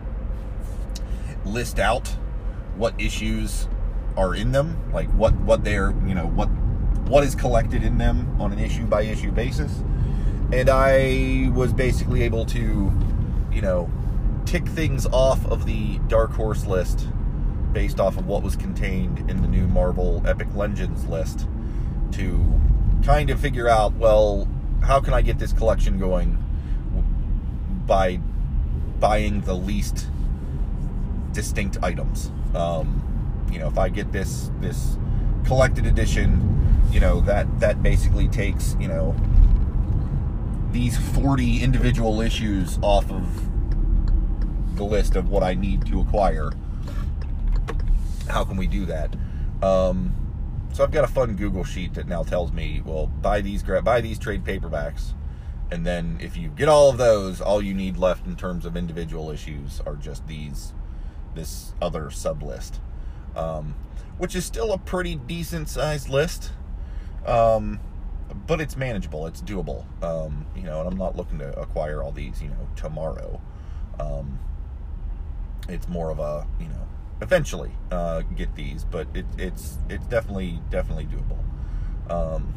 list 1.45 1.79
out 1.79 2.09
what 2.77 2.99
issues 3.01 3.69
are 4.17 4.35
in 4.35 4.53
them, 4.53 4.93
like 4.93 5.09
what 5.11 5.35
what 5.41 5.65
they're 5.65 5.95
you 6.07 6.15
know 6.15 6.27
what 6.27 6.49
what 7.09 7.25
is 7.25 7.35
collected 7.35 7.83
in 7.83 7.99
them 7.99 8.41
on 8.41 8.53
an 8.53 8.59
issue 8.59 8.87
by 8.87 9.03
issue 9.03 9.31
basis, 9.31 9.83
and 10.53 10.69
I 10.71 11.51
was 11.55 11.73
basically 11.73 12.23
able 12.23 12.47
to, 12.47 12.93
you 13.53 13.61
know, 13.61 13.91
tick 14.47 14.67
things 14.69 15.07
off 15.07 15.45
of 15.47 15.67
the 15.67 15.99
Dark 16.09 16.33
Horse 16.33 16.67
list 16.67 17.09
based 17.73 18.01
off 18.01 18.17
of 18.17 18.27
what 18.27 18.43
was 18.43 18.57
contained 18.57 19.31
in 19.31 19.43
the 19.43 19.49
new 19.49 19.67
Marvel 19.67 20.23
Epic 20.27 20.49
Legends 20.55 21.05
list 21.07 21.49
to 22.13 22.61
kind 23.05 23.31
of 23.31 23.41
figure 23.41 23.69
out, 23.69 23.95
well, 23.95 24.49
how 24.83 25.01
can 25.01 25.15
I 25.15 25.23
get 25.23 25.39
this 25.39 25.53
collection 25.53 25.99
going 25.99 26.39
by 27.87 28.19
buying 28.99 29.43
the 29.43 29.55
least 29.55 30.07
distinct 31.33 31.77
items. 31.83 32.31
Um, 32.55 33.03
you 33.53 33.59
know, 33.59 33.69
if 33.69 33.77
I 33.77 33.89
get 33.89 34.13
this 34.13 34.51
this 34.61 34.97
collected 35.45 35.85
edition, 35.85 36.87
you 36.91 37.01
know 37.01 37.21
that 37.23 37.61
that 37.61 37.83
basically 37.83 38.29
takes 38.29 38.77
you 38.81 38.89
know 38.89 39.15
these 40.71 40.97
40 40.97 41.63
individual 41.63 42.21
issues 42.21 42.79
off 42.83 43.11
of 43.11 44.77
the 44.77 44.85
list 44.85 45.15
of 45.15 45.29
what 45.29 45.43
I 45.43 45.55
need 45.55 45.87
to 45.87 46.01
acquire 46.01 46.51
how 48.29 48.45
can 48.45 48.57
we 48.57 48.67
do 48.67 48.87
that? 48.87 49.15
Um, 49.63 50.15
so 50.75 50.83
I've 50.83 50.91
got 50.91 51.05
a 51.05 51.09
fun 51.09 51.37
Google 51.37 51.63
sheet 51.63 51.95
that 51.95 52.09
now 52.09 52.25
tells 52.25 52.53
me, 52.53 52.83
well, 52.85 53.07
buy 53.07 53.41
these 53.41 53.63
buy 53.63 54.01
these 54.01 54.19
trade 54.19 54.43
paperbacks, 54.43 55.13
and 55.71 55.87
then 55.87 56.19
if 56.21 56.37
you 56.37 56.49
get 56.49 56.69
all 56.69 56.91
of 56.91 56.99
those, 56.99 57.41
all 57.41 57.63
you 57.63 57.73
need 57.73 57.97
left 57.97 58.27
in 58.27 58.35
terms 58.35 58.67
of 58.67 58.77
individual 58.77 59.31
issues 59.31 59.81
are 59.87 59.95
just 59.95 60.27
these, 60.27 60.73
this 61.37 61.75
other 61.81 62.11
sub 62.11 62.43
list, 62.43 62.81
um, 63.37 63.77
which 64.19 64.35
is 64.35 64.45
still 64.45 64.73
a 64.73 64.79
pretty 64.79 65.15
decent 65.15 65.69
sized 65.69 66.09
list, 66.09 66.51
um, 67.25 67.79
but 68.45 68.61
it's 68.61 68.77
manageable, 68.77 69.29
it's 69.29 69.43
doable, 69.43 69.85
um, 70.03 70.45
you 70.57 70.65
know, 70.65 70.81
and 70.81 70.89
I'm 70.89 70.99
not 70.99 71.15
looking 71.15 71.39
to 71.39 71.57
acquire 71.57 72.03
all 72.03 72.11
these, 72.11 72.43
you 72.43 72.49
know, 72.49 72.69
tomorrow. 72.75 73.41
Um, 74.01 74.41
it's 75.69 75.87
more 75.89 76.11
of 76.11 76.19
a, 76.19 76.49
you 76.59 76.67
know, 76.67 76.89
eventually 77.21 77.73
uh, 77.91 78.23
get 78.37 78.55
these, 78.55 78.85
but 78.85 79.07
it, 79.15 79.27
it's 79.39 79.79
it's 79.89 80.07
definitely 80.07 80.61
definitely 80.71 81.07
doable. 81.07 81.39
Um, 82.11 82.53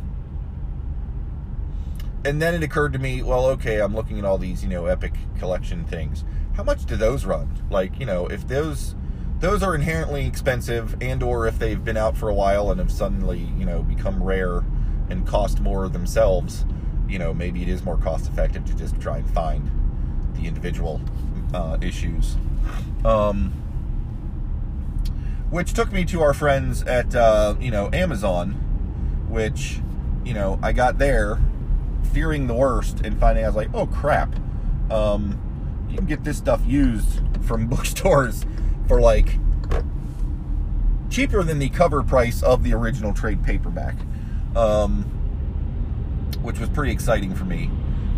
and 2.25 2.41
then 2.41 2.53
it 2.53 2.63
occurred 2.63 2.93
to 2.93 2.99
me, 2.99 3.21
well, 3.23 3.45
okay, 3.45 3.79
I'm 3.79 3.95
looking 3.95 4.19
at 4.19 4.25
all 4.25 4.37
these, 4.37 4.63
you 4.63 4.69
know, 4.69 4.87
epic 4.87 5.13
collection 5.39 5.85
things. 5.85 6.25
How 6.55 6.63
much 6.63 6.85
do 6.85 6.95
those 6.95 7.25
run? 7.25 7.63
Like, 7.69 7.99
you 7.99 8.05
know, 8.05 8.27
if 8.27 8.47
those 8.47 8.95
those 9.39 9.61
are 9.61 9.75
inherently 9.75 10.25
expensive, 10.25 10.95
and 10.99 11.21
or 11.21 11.47
if 11.47 11.59
they've 11.59 11.83
been 11.83 11.97
out 11.97 12.17
for 12.17 12.27
a 12.29 12.33
while 12.33 12.71
and 12.71 12.79
have 12.79 12.91
suddenly, 12.91 13.39
you 13.57 13.65
know, 13.65 13.83
become 13.83 14.21
rare 14.23 14.65
and 15.09 15.27
cost 15.27 15.59
more 15.61 15.87
themselves, 15.87 16.65
you 17.07 17.19
know, 17.19 17.33
maybe 17.33 17.61
it 17.61 17.69
is 17.69 17.83
more 17.85 17.97
cost 17.97 18.27
effective 18.27 18.65
to 18.65 18.73
just 18.75 18.99
try 18.99 19.17
and 19.19 19.29
find 19.29 19.69
the 20.33 20.47
individual 20.47 20.99
uh, 21.53 21.77
issues. 21.81 22.35
Um, 23.05 23.53
which 25.49 25.73
took 25.73 25.91
me 25.91 26.05
to 26.05 26.21
our 26.21 26.33
friends 26.33 26.83
at 26.83 27.15
uh, 27.15 27.55
you 27.59 27.71
know 27.71 27.89
Amazon, 27.93 28.51
which 29.29 29.79
you 30.23 30.33
know 30.33 30.59
I 30.61 30.73
got 30.73 30.97
there 30.97 31.39
fearing 32.13 32.47
the 32.47 32.53
worst 32.53 33.01
and 33.01 33.19
finding 33.19 33.43
I 33.43 33.47
was 33.47 33.55
like, 33.55 33.69
oh 33.73 33.87
crap, 33.87 34.35
um, 34.91 35.39
you 35.89 35.97
can 35.97 36.05
get 36.05 36.23
this 36.23 36.37
stuff 36.37 36.61
used 36.65 37.21
from 37.43 37.67
bookstores 37.69 38.45
for 38.87 38.99
like 38.99 39.37
cheaper 41.09 41.43
than 41.43 41.59
the 41.59 41.69
cover 41.69 42.03
price 42.03 42.43
of 42.43 42.63
the 42.63 42.73
original 42.73 43.13
trade 43.13 43.43
paperback, 43.43 43.95
um, 44.55 45.03
which 46.41 46.59
was 46.59 46.69
pretty 46.69 46.91
exciting 46.91 47.33
for 47.33 47.45
me. 47.45 47.71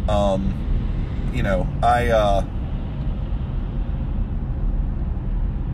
Um, 0.08 1.32
you 1.34 1.44
know, 1.44 1.68
I, 1.84 2.08
uh, 2.08 2.46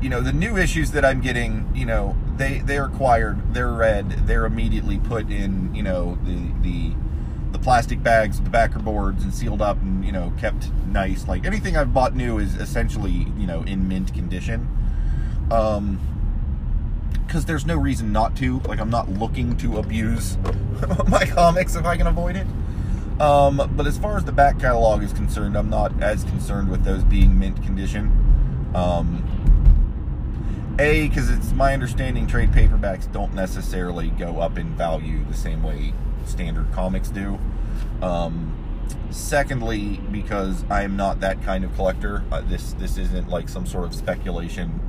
you 0.06 0.12
know, 0.12 0.22
the 0.22 0.32
new 0.32 0.56
issues 0.56 0.92
that 0.92 1.04
I'm 1.04 1.20
getting, 1.20 1.68
you 1.74 1.88
know, 1.88 2.16
they 2.38 2.60
they're 2.60 2.86
acquired, 2.86 3.56
they're 3.56 3.72
read, 3.72 4.28
they're 4.28 4.46
immediately 4.46 5.00
put 5.00 5.32
in, 5.32 5.74
you 5.74 5.82
know, 5.82 6.20
the 6.26 6.52
the 6.62 6.94
the 7.52 7.58
plastic 7.58 8.04
bags, 8.04 8.40
the 8.40 8.52
backer 8.52 8.78
boards, 8.78 9.24
and 9.24 9.34
sealed 9.34 9.64
up 9.64 9.82
and 9.82 10.06
you 10.06 10.12
know 10.12 10.32
kept 10.38 10.72
nice. 10.86 11.28
Like 11.28 11.44
anything 11.44 11.76
I've 11.76 11.92
bought 11.92 12.16
new 12.16 12.38
is 12.38 12.54
essentially 12.58 13.34
you 13.36 13.48
know 13.48 13.64
in 13.64 13.88
mint 13.88 14.14
condition. 14.14 14.70
Um, 15.50 16.00
because 17.26 17.46
there's 17.46 17.66
no 17.66 17.76
reason 17.76 18.12
not 18.12 18.36
to. 18.36 18.60
Like 18.60 18.80
I'm 18.80 18.92
not 18.92 19.10
looking 19.10 19.58
to 19.58 19.80
abuse 19.80 20.38
my 21.08 21.26
comics 21.26 21.74
if 21.74 21.84
I 21.84 21.98
can 21.98 22.06
avoid 22.06 22.36
it. 22.36 22.46
Um, 23.20 23.74
but 23.76 23.88
as 23.88 23.98
far 23.98 24.18
as 24.18 24.24
the 24.24 24.32
back 24.32 24.60
catalog 24.60 25.02
is 25.02 25.14
concerned, 25.14 25.58
I'm 25.58 25.72
not 25.72 26.00
as 26.00 26.24
concerned 26.26 26.70
with 26.70 26.84
those 26.84 27.04
being 27.04 27.40
mint 27.40 27.64
condition. 27.64 28.72
Um, 28.76 29.45
a, 30.80 31.08
because 31.08 31.30
it's 31.30 31.54
my 31.54 31.74
understanding 31.74 32.28
trade 32.28 32.52
paperbacks 32.52 33.12
don't 33.12 33.34
necessarily 33.34 34.10
go 34.10 34.40
up 34.40 34.58
in 34.58 34.76
value 34.76 35.24
the 35.26 35.34
same 35.34 35.64
way 35.64 35.94
standard 36.26 36.72
comics 36.72 37.10
do. 37.10 37.40
Um, 38.02 38.56
secondly, 39.10 40.02
because 40.12 40.66
I 40.70 40.84
am 40.84 40.96
not 40.96 41.20
that 41.22 41.42
kind 41.44 41.64
of 41.64 41.74
collector. 41.76 42.24
Uh, 42.32 42.42
this 42.42 42.74
this 42.74 42.98
isn't 42.98 43.30
like 43.30 43.48
some 43.50 43.66
sort 43.66 43.86
of 43.86 43.96
speculation 43.96 44.80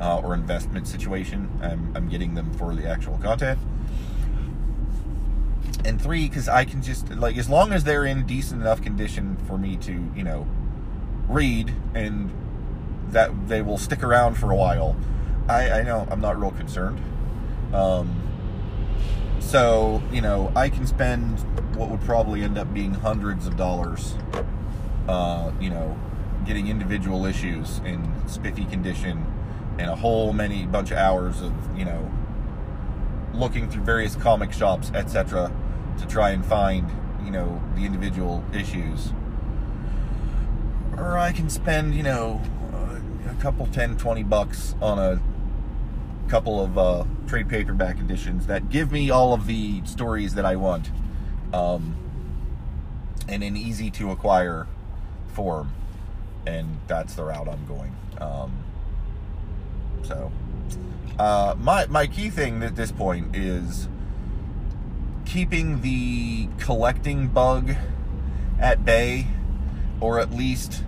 uh, 0.00 0.18
or 0.18 0.34
investment 0.34 0.88
situation. 0.88 1.50
I'm, 1.62 1.92
I'm 1.94 2.08
getting 2.08 2.34
them 2.34 2.52
for 2.54 2.74
the 2.74 2.88
actual 2.88 3.18
content. 3.18 3.58
And 5.84 6.00
three, 6.00 6.28
because 6.28 6.48
I 6.48 6.64
can 6.64 6.82
just 6.82 7.10
like 7.10 7.36
as 7.36 7.48
long 7.48 7.72
as 7.72 7.84
they're 7.84 8.06
in 8.06 8.26
decent 8.26 8.62
enough 8.62 8.80
condition 8.82 9.36
for 9.46 9.58
me 9.58 9.76
to 9.78 10.10
you 10.16 10.24
know 10.24 10.46
read 11.28 11.74
and 11.94 12.32
that 13.10 13.48
they 13.48 13.62
will 13.62 13.78
stick 13.78 14.02
around 14.02 14.34
for 14.34 14.50
a 14.50 14.56
while. 14.56 14.96
I, 15.48 15.80
I 15.80 15.82
know 15.82 16.06
I'm 16.10 16.20
not 16.20 16.40
real 16.40 16.52
concerned. 16.52 17.00
Um, 17.74 18.20
so, 19.40 20.02
you 20.10 20.20
know, 20.20 20.50
I 20.56 20.68
can 20.70 20.86
spend 20.86 21.38
what 21.76 21.90
would 21.90 22.00
probably 22.02 22.42
end 22.42 22.56
up 22.56 22.72
being 22.72 22.94
hundreds 22.94 23.46
of 23.46 23.56
dollars, 23.56 24.14
uh, 25.06 25.52
you 25.60 25.70
know, 25.70 25.98
getting 26.46 26.68
individual 26.68 27.26
issues 27.26 27.78
in 27.80 28.10
spiffy 28.26 28.64
condition 28.64 29.26
and 29.78 29.90
a 29.90 29.96
whole 29.96 30.32
many 30.32 30.66
bunch 30.66 30.90
of 30.92 30.98
hours 30.98 31.42
of, 31.42 31.52
you 31.76 31.84
know, 31.84 32.10
looking 33.34 33.68
through 33.68 33.82
various 33.82 34.16
comic 34.16 34.52
shops, 34.52 34.90
etc., 34.94 35.52
to 35.98 36.06
try 36.06 36.30
and 36.30 36.44
find, 36.44 36.90
you 37.24 37.30
know, 37.30 37.60
the 37.74 37.84
individual 37.84 38.42
issues. 38.52 39.12
Or 40.96 41.18
I 41.18 41.32
can 41.32 41.50
spend, 41.50 41.94
you 41.94 42.02
know, 42.02 42.40
a 43.28 43.42
couple 43.42 43.66
10, 43.66 43.96
20 43.96 44.22
bucks 44.22 44.74
on 44.80 44.98
a 44.98 45.20
couple 46.28 46.60
of 46.60 46.78
uh, 46.78 47.04
trade 47.26 47.48
paperback 47.48 47.98
editions 47.98 48.46
that 48.46 48.70
give 48.70 48.90
me 48.90 49.10
all 49.10 49.32
of 49.32 49.46
the 49.46 49.84
stories 49.84 50.34
that 50.34 50.44
I 50.44 50.56
want 50.56 50.90
um, 51.52 51.96
in 53.28 53.42
an 53.42 53.56
easy 53.56 53.90
to 53.92 54.10
acquire 54.10 54.66
form. 55.28 55.72
And 56.46 56.78
that's 56.86 57.14
the 57.14 57.24
route 57.24 57.48
I'm 57.48 57.66
going. 57.66 57.94
Um, 58.20 58.52
so, 60.02 60.30
uh, 61.18 61.54
my, 61.58 61.86
my 61.86 62.06
key 62.06 62.30
thing 62.30 62.62
at 62.62 62.76
this 62.76 62.92
point 62.92 63.34
is 63.34 63.88
keeping 65.24 65.80
the 65.80 66.48
collecting 66.58 67.28
bug 67.28 67.74
at 68.58 68.84
bay, 68.84 69.26
or 70.00 70.20
at 70.20 70.32
least 70.32 70.84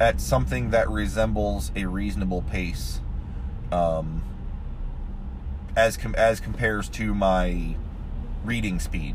at 0.00 0.20
something 0.20 0.70
that 0.70 0.88
resembles 0.88 1.72
a 1.74 1.86
reasonable 1.86 2.42
pace. 2.42 3.00
Um, 3.72 4.22
as 5.78 5.96
com- 5.96 6.14
as 6.16 6.40
compares 6.40 6.88
to 6.88 7.14
my 7.14 7.76
reading 8.44 8.80
speed. 8.80 9.14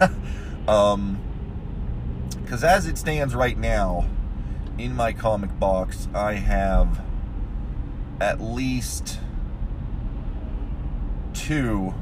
um, 0.66 1.20
because 2.42 2.64
as 2.64 2.86
it 2.86 2.96
stands 2.96 3.34
right 3.34 3.58
now, 3.58 4.08
in 4.78 4.96
my 4.96 5.12
comic 5.12 5.58
box, 5.58 6.08
I 6.14 6.34
have 6.34 7.02
at 8.18 8.40
least 8.40 9.20
two 11.34 11.92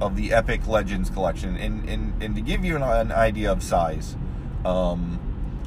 of 0.00 0.14
the 0.14 0.32
Epic 0.32 0.68
Legends 0.68 1.10
collection. 1.10 1.56
And, 1.56 1.88
and, 1.88 2.22
and 2.22 2.36
to 2.36 2.40
give 2.40 2.64
you 2.64 2.76
an, 2.76 2.82
an 2.82 3.10
idea 3.10 3.50
of 3.50 3.64
size, 3.64 4.16
um, 4.64 5.18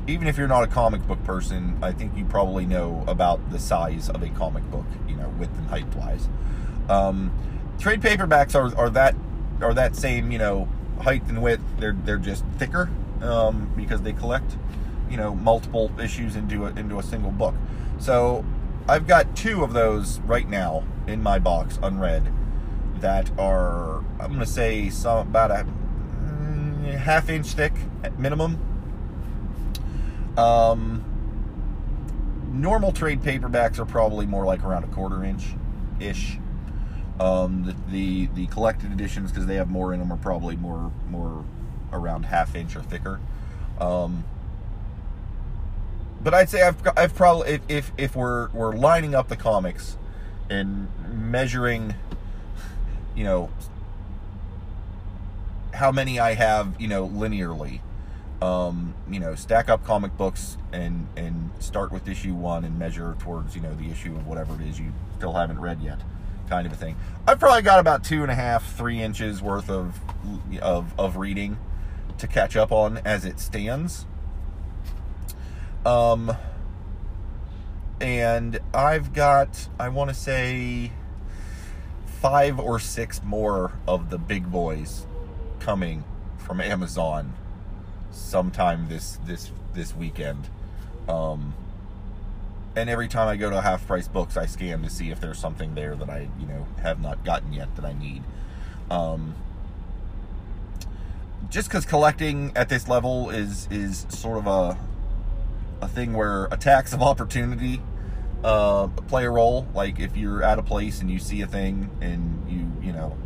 even 0.08 0.28
if 0.28 0.38
you're 0.38 0.48
not 0.48 0.64
a 0.64 0.68
comic 0.68 1.06
book 1.06 1.22
person, 1.26 1.80
I 1.82 1.92
think 1.92 2.16
you 2.16 2.24
probably 2.24 2.66
know 2.66 3.04
about 3.08 3.52
the 3.52 3.60
size 3.60 4.10
of 4.10 4.24
a 4.24 4.30
comic 4.30 4.64
book, 4.72 4.86
you 5.08 5.18
know, 5.18 5.28
width 5.38 5.58
and 5.58 5.68
height 5.68 5.94
wise. 5.96 6.30
Um, 6.90 7.32
trade 7.80 8.02
paperbacks 8.02 8.56
are, 8.56 8.76
are 8.78 8.90
that 8.92 9.16
are 9.62 9.74
that 9.74 9.96
same 9.96 10.32
you 10.32 10.38
know 10.38 10.68
height 11.02 11.24
and 11.28 11.42
width. 11.42 11.64
They're 11.80 11.98
they're 12.06 12.18
just 12.18 12.46
thicker 12.58 12.90
um, 13.22 13.72
because 13.76 14.02
they 14.02 14.14
collect 14.14 14.58
you 15.10 15.18
know 15.18 15.36
multiple 15.36 15.92
issues 16.00 16.36
into 16.36 16.66
a, 16.66 16.70
into 16.72 17.00
a 17.00 17.04
single 17.04 17.32
book. 17.32 17.56
So 17.98 18.46
I've 18.88 19.08
got 19.08 19.36
two 19.36 19.64
of 19.64 19.74
those 19.74 20.20
right 20.22 20.48
now 20.48 20.84
in 21.08 21.22
my 21.22 21.40
box 21.40 21.80
unread 21.82 22.32
that 23.00 23.32
are 23.38 23.98
I'm 24.20 24.32
gonna 24.34 24.46
say 24.46 24.90
some 24.90 25.28
about 25.28 25.52
a 25.52 25.66
mm, 26.24 26.96
half 26.96 27.30
inch 27.30 27.48
thick 27.54 27.74
at 28.04 28.20
minimum. 28.20 28.60
Um, 30.38 31.04
normal 32.52 32.92
trade 32.92 33.22
paperbacks 33.22 33.80
are 33.80 33.86
probably 33.86 34.26
more 34.26 34.46
like 34.46 34.64
around 34.64 34.84
a 34.84 34.88
quarter 34.88 35.24
inch 35.24 35.56
ish. 36.00 36.38
Um, 37.20 37.64
the, 37.64 37.92
the, 37.92 38.26
the 38.36 38.48
collected 38.48 38.92
editions, 38.92 39.32
because 39.32 39.46
they 39.46 39.56
have 39.56 39.70
more 39.70 39.94
in 39.94 40.00
them, 40.00 40.12
are 40.12 40.18
probably 40.18 40.56
more 40.58 40.92
more 41.10 41.46
around 41.94 42.24
half 42.24 42.56
inch 42.56 42.76
or 42.76 42.82
thicker. 42.82 43.20
Um, 43.80 44.26
but 46.22 46.34
I'd 46.34 46.50
say 46.50 46.62
I've 46.62 46.76
I've 46.98 47.16
probably 47.16 47.52
if, 47.52 47.62
if 47.70 47.92
if 47.98 48.16
we're 48.16 48.50
we're 48.50 48.76
lining 48.76 49.16
up 49.16 49.30
the 49.30 49.38
comics 49.38 49.98
and 50.50 50.90
measuring, 51.10 51.96
you 53.16 53.24
know, 53.24 53.50
how 55.74 55.92
many 55.92 56.20
I 56.20 56.34
have, 56.34 56.80
you 56.80 56.88
know, 56.88 57.08
linearly. 57.08 57.80
Um, 58.42 58.94
you 59.10 59.20
know, 59.20 59.34
stack 59.34 59.70
up 59.70 59.86
comic 59.86 60.18
books 60.18 60.58
and 60.74 61.08
and 61.16 61.52
start 61.60 61.92
with 61.92 62.08
issue 62.08 62.34
one 62.34 62.66
and 62.66 62.78
measure 62.78 63.16
towards 63.20 63.56
you 63.56 63.62
know 63.62 63.74
the 63.76 63.90
issue 63.90 64.16
of 64.16 64.28
whatever 64.28 64.54
it 64.56 64.68
is 64.68 64.80
you 64.80 64.92
still 65.18 65.34
haven't 65.34 65.60
read 65.60 65.82
yet 65.82 66.02
kind 66.50 66.66
of 66.68 66.74
a 66.74 66.76
thing. 66.76 66.96
I've 67.28 67.40
probably 67.40 67.62
got 67.62 67.80
about 67.80 68.04
two 68.04 68.22
and 68.22 68.32
a 68.32 68.36
half, 68.36 68.76
three 68.76 69.02
inches 69.02 69.42
worth 69.42 69.70
of 69.70 70.00
of, 70.62 70.98
of 71.00 71.18
reading 71.18 71.58
to 72.18 72.28
catch 72.28 72.56
up 72.56 72.72
on 72.72 73.00
as 73.00 73.26
it 73.26 73.40
stands. 73.40 74.06
Um, 75.86 76.36
and 78.02 78.60
I've 78.74 79.14
got, 79.14 79.68
I 79.80 79.90
want 79.90 80.10
to 80.10 80.16
say, 80.16 80.92
five 82.06 82.60
or 82.60 82.80
six 82.80 83.22
more 83.24 83.74
of 83.88 84.10
the 84.10 84.18
big 84.18 84.52
boys 84.52 85.06
coming 85.60 86.04
from 86.38 86.60
Amazon 86.60 87.34
sometime 88.12 88.88
this 88.88 89.20
this 89.26 89.52
this 89.74 89.96
weekend. 89.96 90.50
Um, 91.08 91.54
and 92.76 92.90
every 92.90 93.08
time 93.08 93.28
I 93.28 93.36
go 93.36 93.50
to 93.50 93.62
half 93.62 93.88
price 93.88 94.08
books, 94.08 94.38
I 94.38 94.46
scan 94.46 94.82
to 94.84 94.90
see 94.90 95.10
if 95.10 95.22
there's 95.22 95.40
something 95.40 95.76
there 95.76 95.96
that 95.96 96.10
I, 96.10 96.28
you 96.40 96.48
know, 96.48 96.68
have 96.82 97.02
not 97.02 97.24
gotten 97.24 97.54
yet 97.54 97.76
that 97.76 97.86
I 97.86 97.94
need. 97.94 98.24
Um, 98.90 99.36
just 101.50 101.70
because 101.70 101.86
collecting 101.86 102.52
at 102.56 102.70
this 102.70 102.88
level 102.88 103.30
is 103.30 103.68
is 103.72 104.06
sort 104.10 104.38
of 104.38 104.48
a 104.48 104.78
a 105.82 105.88
thing 105.88 106.14
where 106.14 106.46
attacks 106.46 106.94
of 106.94 107.02
opportunity 107.02 107.82
uh, 108.44 108.88
play 108.88 109.26
a 109.26 109.30
role. 109.30 109.68
Like 109.74 110.00
if 110.00 110.18
you're 110.18 110.44
at 110.44 110.60
a 110.60 110.64
place 110.64 111.02
and 111.02 111.10
you 111.10 111.20
see 111.20 111.42
a 111.42 111.48
thing 111.48 111.90
and 112.02 112.50
you 112.50 112.88
you 112.88 112.94
know 112.94 113.18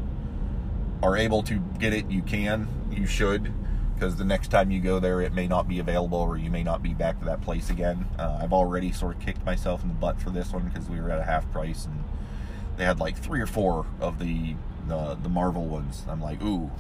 are 1.02 1.18
able 1.18 1.44
to 1.44 1.60
get 1.80 1.94
it, 1.94 2.10
you 2.10 2.22
can, 2.22 2.68
you 2.92 3.06
should 3.06 3.54
because 4.00 4.16
the 4.16 4.24
next 4.24 4.48
time 4.48 4.72
you 4.72 4.80
go 4.80 4.98
there, 4.98 5.20
it 5.20 5.34
may 5.34 5.46
not 5.46 5.68
be 5.68 5.80
available 5.80 6.20
or 6.20 6.38
you 6.38 6.50
may 6.50 6.64
not 6.64 6.82
be 6.82 6.94
back 6.94 7.20
to 7.20 7.26
that 7.26 7.42
place 7.42 7.70
again. 7.70 8.06
Uh, 8.18 8.40
I've 8.42 8.54
already 8.54 8.94
sort 8.94 9.18
of 9.18 9.22
kicked 9.22 9.46
myself 9.46 9.84
in 9.84 9.90
the 9.90 9.94
butt 9.96 10.22
for 10.22 10.30
this 10.30 10.54
one 10.54 10.70
because 10.70 10.88
we 10.88 11.02
were 11.02 11.12
at 11.12 11.20
a 11.20 11.24
half 11.26 11.52
price 11.52 11.86
and 11.86 12.06
they 12.78 12.86
had 12.86 13.02
like 13.02 13.18
three 13.18 13.42
or 13.42 13.48
four 13.48 13.86
of 14.00 14.20
the 14.20 14.56
the, 14.88 15.18
the 15.22 15.30
Marvel 15.30 15.66
ones. 15.66 16.06
I'm 16.08 16.22
like, 16.22 16.42
ooh, 16.42 16.72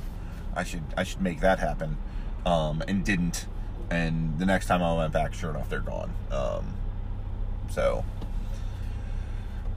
I 0.55 0.63
should 0.63 0.83
I 0.95 1.03
should 1.03 1.21
make 1.21 1.41
that 1.41 1.59
happen, 1.59 1.97
um, 2.45 2.81
and 2.87 3.03
didn't. 3.03 3.47
and 3.91 4.39
the 4.39 4.45
next 4.45 4.67
time 4.67 4.81
I 4.81 4.95
went 4.95 5.11
back, 5.11 5.33
sure 5.33 5.49
enough, 5.49 5.69
they're 5.69 5.81
gone. 5.81 6.13
Um, 6.31 6.73
so, 7.69 8.05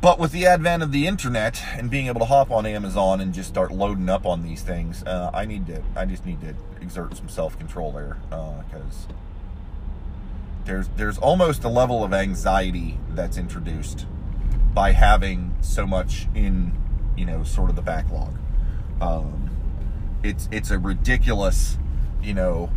but 0.02 0.18
with 0.18 0.32
the 0.32 0.46
advent 0.46 0.82
of 0.82 0.90
the 0.90 1.06
internet 1.06 1.62
and 1.74 1.88
being 1.88 2.08
able 2.08 2.18
to 2.18 2.26
hop 2.26 2.50
on 2.50 2.66
Amazon 2.66 3.20
and 3.20 3.32
just 3.32 3.48
start 3.48 3.70
loading 3.70 4.08
up 4.08 4.26
on 4.26 4.42
these 4.42 4.60
things, 4.60 5.04
uh, 5.04 5.30
I 5.32 5.44
need 5.44 5.68
to. 5.68 5.80
I 5.94 6.06
just 6.06 6.26
need 6.26 6.40
to 6.40 6.56
exert 6.80 7.16
some 7.16 7.28
self 7.28 7.56
control 7.56 7.92
there 7.92 8.18
because 8.28 9.06
uh, 9.08 9.12
there's 10.64 10.88
there's 10.96 11.18
almost 11.18 11.62
a 11.62 11.68
level 11.68 12.02
of 12.02 12.12
anxiety 12.12 12.98
that's 13.10 13.38
introduced 13.38 14.06
by 14.74 14.90
having 14.90 15.54
so 15.60 15.86
much 15.86 16.26
in 16.34 16.76
you 17.16 17.24
know 17.24 17.44
sort 17.44 17.70
of 17.70 17.76
the 17.76 17.82
backlog. 17.82 18.34
Um, 19.00 19.50
it's 20.24 20.48
it's 20.50 20.72
a 20.72 20.80
ridiculous 20.80 21.78
you 22.20 22.34
know 22.34 22.70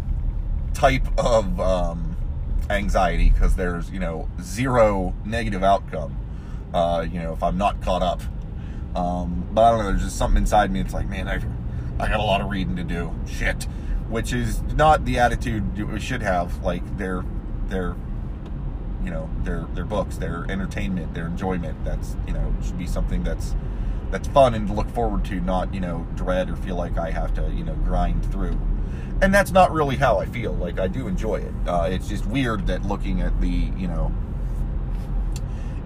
type 0.75 1.07
of 1.17 1.59
um, 1.59 2.17
anxiety 2.69 3.31
because 3.31 3.55
there's 3.55 3.89
you 3.89 3.99
know 3.99 4.29
zero 4.39 5.15
negative 5.25 5.63
outcome. 5.63 6.17
Uh, 6.75 7.07
you 7.09 7.19
know 7.19 7.31
if 7.33 7.41
I'm 7.41 7.57
not 7.57 7.81
caught 7.81 8.01
up. 8.01 8.21
Um, 8.95 9.47
but 9.51 9.63
I 9.63 9.71
don't 9.71 9.79
know. 9.79 9.85
There's 9.91 10.03
just 10.03 10.17
something 10.17 10.41
inside 10.41 10.71
me. 10.71 10.79
It's 10.79 10.93
like, 10.93 11.07
man, 11.07 11.27
I 11.27 11.35
I 12.03 12.09
got 12.09 12.19
a 12.19 12.23
lot 12.23 12.41
of 12.41 12.49
reading 12.49 12.75
to 12.75 12.83
do. 12.83 13.15
Shit, 13.25 13.63
which 14.09 14.33
is 14.33 14.61
not 14.61 15.05
the 15.05 15.17
attitude 15.19 15.77
we 15.77 15.99
should 15.99 16.21
have. 16.21 16.63
Like 16.63 16.97
they're 16.97 17.23
their 17.67 17.95
you 19.05 19.11
know 19.11 19.29
their 19.43 19.67
their 19.73 19.85
books 19.85 20.17
their 20.17 20.45
entertainment 20.49 21.13
their 21.13 21.27
enjoyment 21.27 21.81
that's 21.85 22.17
you 22.27 22.33
know 22.33 22.53
should 22.63 22.77
be 22.77 22.87
something 22.87 23.23
that's 23.23 23.55
that's 24.09 24.27
fun 24.29 24.53
and 24.55 24.67
to 24.67 24.73
look 24.73 24.89
forward 24.89 25.23
to 25.23 25.39
not 25.41 25.71
you 25.73 25.79
know 25.79 26.07
dread 26.15 26.49
or 26.49 26.55
feel 26.55 26.75
like 26.75 26.97
i 26.97 27.11
have 27.11 27.33
to 27.33 27.47
you 27.51 27.63
know 27.63 27.75
grind 27.75 28.25
through 28.31 28.59
and 29.21 29.33
that's 29.33 29.51
not 29.51 29.71
really 29.71 29.95
how 29.95 30.17
i 30.17 30.25
feel 30.25 30.53
like 30.53 30.79
i 30.79 30.87
do 30.87 31.07
enjoy 31.07 31.35
it 31.35 31.53
uh, 31.67 31.87
it's 31.89 32.07
just 32.07 32.25
weird 32.25 32.65
that 32.65 32.83
looking 32.83 33.21
at 33.21 33.39
the 33.41 33.71
you 33.77 33.87
know 33.87 34.11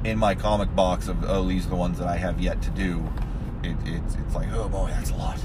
in 0.03 0.17
my 0.17 0.33
comic 0.33 0.73
box 0.75 1.07
of 1.07 1.23
oh 1.25 1.45
these 1.47 1.65
are 1.65 1.69
the 1.69 1.75
ones 1.75 1.97
that 1.99 2.07
i 2.07 2.15
have 2.15 2.39
yet 2.39 2.62
to 2.62 2.69
do 2.71 3.03
it, 3.63 3.75
it's, 3.85 4.15
it's 4.15 4.35
like 4.35 4.47
oh 4.53 4.69
boy 4.69 4.89
that's 4.91 5.12
a 5.12 5.15
lot 5.15 5.39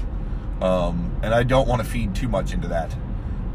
um, 0.61 1.13
and 1.21 1.33
i 1.33 1.43
don't 1.43 1.67
want 1.67 1.81
to 1.81 1.87
feed 1.87 2.15
too 2.15 2.27
much 2.27 2.53
into 2.53 2.67
that 2.67 2.95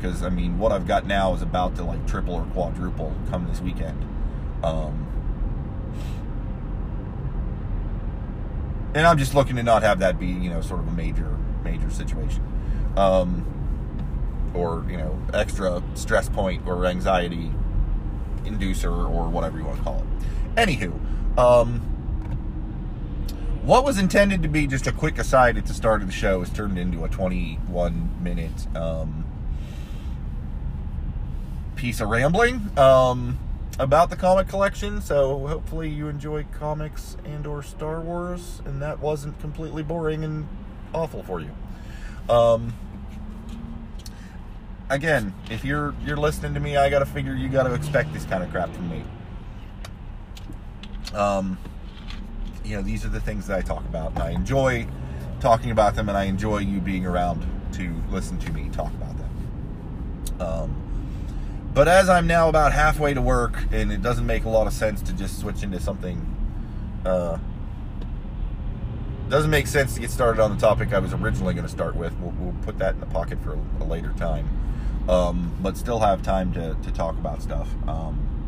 because 0.01 0.23
I 0.23 0.31
mean, 0.31 0.59
what 0.59 0.73
I've 0.73 0.87
got 0.87 1.07
now 1.07 1.35
is 1.35 1.43
about 1.43 1.77
to 1.77 1.85
like 1.85 2.07
triple 2.07 2.35
or 2.35 2.45
quadruple 2.47 3.15
come 3.29 3.47
this 3.47 3.61
weekend. 3.61 4.03
Um, 4.63 5.07
and 8.95 9.07
I'm 9.07 9.19
just 9.19 9.35
looking 9.35 9.57
to 9.57 9.63
not 9.63 9.83
have 9.83 9.99
that 9.99 10.19
be, 10.19 10.27
you 10.27 10.49
know, 10.49 10.63
sort 10.63 10.81
of 10.81 10.89
a 10.89 10.93
major, 10.93 11.37
major 11.63 11.91
situation, 11.91 12.43
um, 12.97 13.45
or 14.55 14.87
you 14.89 14.97
know, 14.97 15.21
extra 15.35 15.83
stress 15.95 16.29
point 16.29 16.67
or 16.67 16.87
anxiety 16.87 17.53
inducer 18.45 18.91
or 18.91 19.29
whatever 19.29 19.59
you 19.59 19.65
want 19.65 19.77
to 19.79 19.85
call 19.85 19.99
it. 19.99 20.25
Anywho, 20.57 21.39
um, 21.39 21.81
what 23.63 23.85
was 23.85 23.99
intended 23.99 24.43
to 24.43 24.49
be 24.49 24.67
just 24.67 24.87
a 24.87 24.93
quick 24.93 25.19
aside 25.19 25.57
at 25.57 25.67
the 25.67 25.75
start 25.75 26.01
of 26.01 26.09
the 26.09 26.13
show 26.13 26.41
has 26.41 26.51
turned 26.51 26.79
into 26.79 27.05
a 27.05 27.09
21 27.09 28.23
minute 28.23 28.77
um, 28.77 29.25
piece 31.77 32.01
of 32.01 32.09
rambling 32.09 32.77
um, 32.79 33.39
about 33.79 34.11
the 34.11 34.17
comic 34.17 34.49
collection. 34.49 35.01
So 35.01 35.47
hopefully 35.47 35.89
you 35.89 36.09
enjoy 36.09 36.45
comics 36.53 37.17
and 37.25 37.47
or 37.47 37.63
Star 37.63 38.01
Wars, 38.01 38.61
and 38.65 38.83
that 38.83 38.99
wasn't 38.99 39.39
completely 39.41 39.83
boring 39.83 40.25
and 40.25 40.49
awful 40.93 41.23
for 41.23 41.41
you. 41.41 41.51
Um, 42.29 42.75
again, 44.89 45.35
if 45.51 45.65
you're 45.65 45.95
you're 46.05 46.17
listening 46.17 46.55
to 46.55 46.61
me, 46.61 46.77
I 46.77 46.91
gotta 46.91 47.07
figure 47.07 47.35
you 47.35 47.49
gotta 47.49 47.75
expect 47.75 48.13
this 48.13 48.25
kind 48.25 48.43
of 48.43 48.51
crap 48.51 48.73
from 48.75 48.91
me. 48.91 49.05
Um, 51.15 51.59
you 52.65 52.77
know, 52.77 52.83
these 52.83 53.05
are 53.05 53.09
the 53.09 53.21
things 53.21 53.47
that 53.47 53.59
I 53.59 53.63
talk 53.63 53.85
about, 53.87 54.13
and 54.13 54.23
I 54.23 54.31
enjoy 54.31 54.87
talking 55.41 55.71
about 55.71 55.95
them, 55.95 56.09
and 56.09 56.17
I 56.17 56.25
enjoy 56.25 56.59
you 56.59 56.81
being 56.81 57.07
around 57.07 57.47
to 57.73 57.95
listen 58.11 58.39
to 58.39 58.53
me 58.53 58.69
talk 58.71 58.93
about 58.95 59.17
them. 59.17 60.41
Um, 60.41 60.81
but 61.73 61.89
as 61.89 62.09
I'm 62.09 62.27
now 62.27 62.49
about 62.49 62.73
halfway 62.73 63.15
to 63.15 63.23
work, 63.23 63.59
and 63.71 63.93
it 63.93 64.03
doesn't 64.03 64.27
make 64.27 64.45
a 64.45 64.49
lot 64.49 64.67
of 64.67 64.73
sense 64.73 65.03
to 65.03 65.13
just 65.13 65.39
switch 65.39 65.63
into 65.63 65.81
something, 65.81 66.27
uh, 67.05 67.39
doesn't 69.29 69.51
make 69.51 69.69
sense 69.69 69.95
to 69.95 70.01
get 70.01 70.11
started 70.11 70.43
on 70.43 70.51
the 70.51 70.61
topic 70.61 70.93
I 70.93 70.99
was 70.99 71.13
originally 71.13 71.55
going 71.55 71.67
to 71.67 71.71
start 71.71 71.95
with. 71.95 72.13
We'll, 72.19 72.33
we'll, 72.33 72.55
put 72.63 72.79
that 72.79 72.95
in 72.95 73.01
the 73.01 73.07
pocket 73.07 73.41
for 73.43 73.57
a, 73.81 73.85
later 73.85 74.13
time, 74.19 74.49
um, 75.09 75.57
but 75.61 75.77
still 75.77 76.01
have 76.01 76.23
time 76.23 76.53
to, 76.55 76.77
to 76.83 76.91
talk 76.91 77.15
about 77.15 77.41
stuff. 77.41 77.69
Um, 77.87 78.40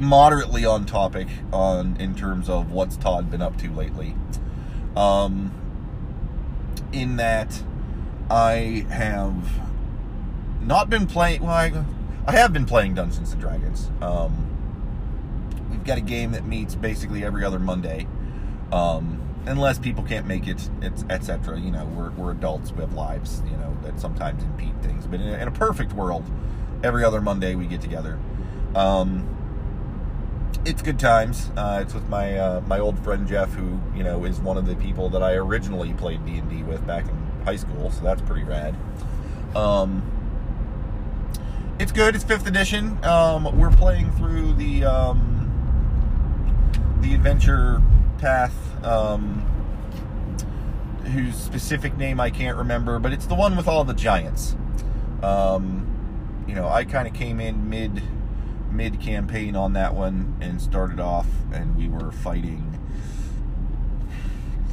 moderately 0.00 0.64
on 0.64 0.86
topic 0.86 1.28
on 1.52 1.96
in 1.98 2.14
terms 2.14 2.48
of 2.48 2.72
what's 2.72 2.96
Todd 2.96 3.30
been 3.30 3.42
up 3.42 3.56
to 3.58 3.70
lately. 3.70 4.14
Um, 4.96 5.52
in 6.92 7.16
that, 7.16 7.62
I 8.30 8.86
have 8.90 9.60
not 10.62 10.88
been 10.88 11.06
playing. 11.06 11.42
Well, 11.42 11.52
I, 11.52 11.84
I 12.26 12.32
have 12.32 12.52
been 12.52 12.66
playing 12.66 12.94
Dungeons 12.94 13.32
and 13.32 13.40
Dragons. 13.40 13.90
Um, 14.00 14.50
we've 15.70 15.84
got 15.84 15.98
a 15.98 16.02
game 16.02 16.32
that 16.32 16.44
meets 16.44 16.74
basically 16.74 17.24
every 17.24 17.44
other 17.44 17.58
Monday, 17.58 18.06
um, 18.72 19.20
unless 19.46 19.78
people 19.78 20.04
can't 20.04 20.26
make 20.26 20.46
it, 20.46 20.70
etc. 21.10 21.58
You 21.58 21.70
know, 21.70 21.84
we're, 21.86 22.10
we're 22.10 22.32
adults. 22.32 22.72
We 22.72 22.80
have 22.80 22.94
lives. 22.94 23.42
You 23.44 23.56
know 23.56 23.76
that 23.82 24.00
sometimes 24.00 24.42
impede 24.42 24.80
things. 24.82 25.06
But 25.06 25.20
in 25.20 25.28
a, 25.28 25.38
in 25.38 25.48
a 25.48 25.52
perfect 25.52 25.92
world, 25.92 26.24
every 26.82 27.04
other 27.04 27.20
Monday 27.20 27.54
we 27.54 27.66
get 27.66 27.80
together. 27.80 28.18
Um, 28.74 29.28
it's 30.64 30.82
good 30.82 30.98
times. 30.98 31.50
Uh, 31.56 31.80
it's 31.82 31.94
with 31.94 32.08
my 32.08 32.38
uh, 32.38 32.60
my 32.62 32.78
old 32.78 32.98
friend 33.00 33.26
Jeff, 33.26 33.52
who 33.52 33.78
you 33.94 34.02
know 34.02 34.24
is 34.24 34.40
one 34.40 34.56
of 34.56 34.66
the 34.66 34.76
people 34.76 35.08
that 35.10 35.22
I 35.22 35.34
originally 35.34 35.92
played 35.94 36.24
D 36.24 36.36
and 36.36 36.48
D 36.48 36.62
with 36.62 36.86
back 36.86 37.06
in 37.08 37.44
high 37.44 37.56
school. 37.56 37.90
So 37.90 38.02
that's 38.02 38.22
pretty 38.22 38.44
rad. 38.44 38.74
Um, 39.54 40.02
it's 41.78 41.92
good. 41.92 42.14
It's 42.14 42.24
fifth 42.24 42.46
edition. 42.46 43.02
Um, 43.04 43.58
we're 43.58 43.70
playing 43.70 44.12
through 44.12 44.54
the 44.54 44.84
um, 44.84 45.34
the 47.00 47.14
adventure 47.14 47.82
path, 48.18 48.54
um, 48.84 49.40
whose 51.12 51.34
specific 51.34 51.96
name 51.96 52.20
I 52.20 52.30
can't 52.30 52.56
remember, 52.56 52.98
but 52.98 53.12
it's 53.12 53.26
the 53.26 53.34
one 53.34 53.56
with 53.56 53.68
all 53.68 53.84
the 53.84 53.94
giants. 53.94 54.56
Um, 55.22 56.44
you 56.46 56.54
know, 56.54 56.68
I 56.68 56.84
kind 56.84 57.06
of 57.06 57.14
came 57.14 57.40
in 57.40 57.68
mid 57.68 58.02
mid 58.74 59.00
campaign 59.00 59.56
on 59.56 59.72
that 59.74 59.94
one 59.94 60.36
and 60.40 60.60
started 60.60 61.00
off, 61.00 61.26
and 61.52 61.76
we 61.76 61.88
were 61.88 62.10
fighting 62.10 62.78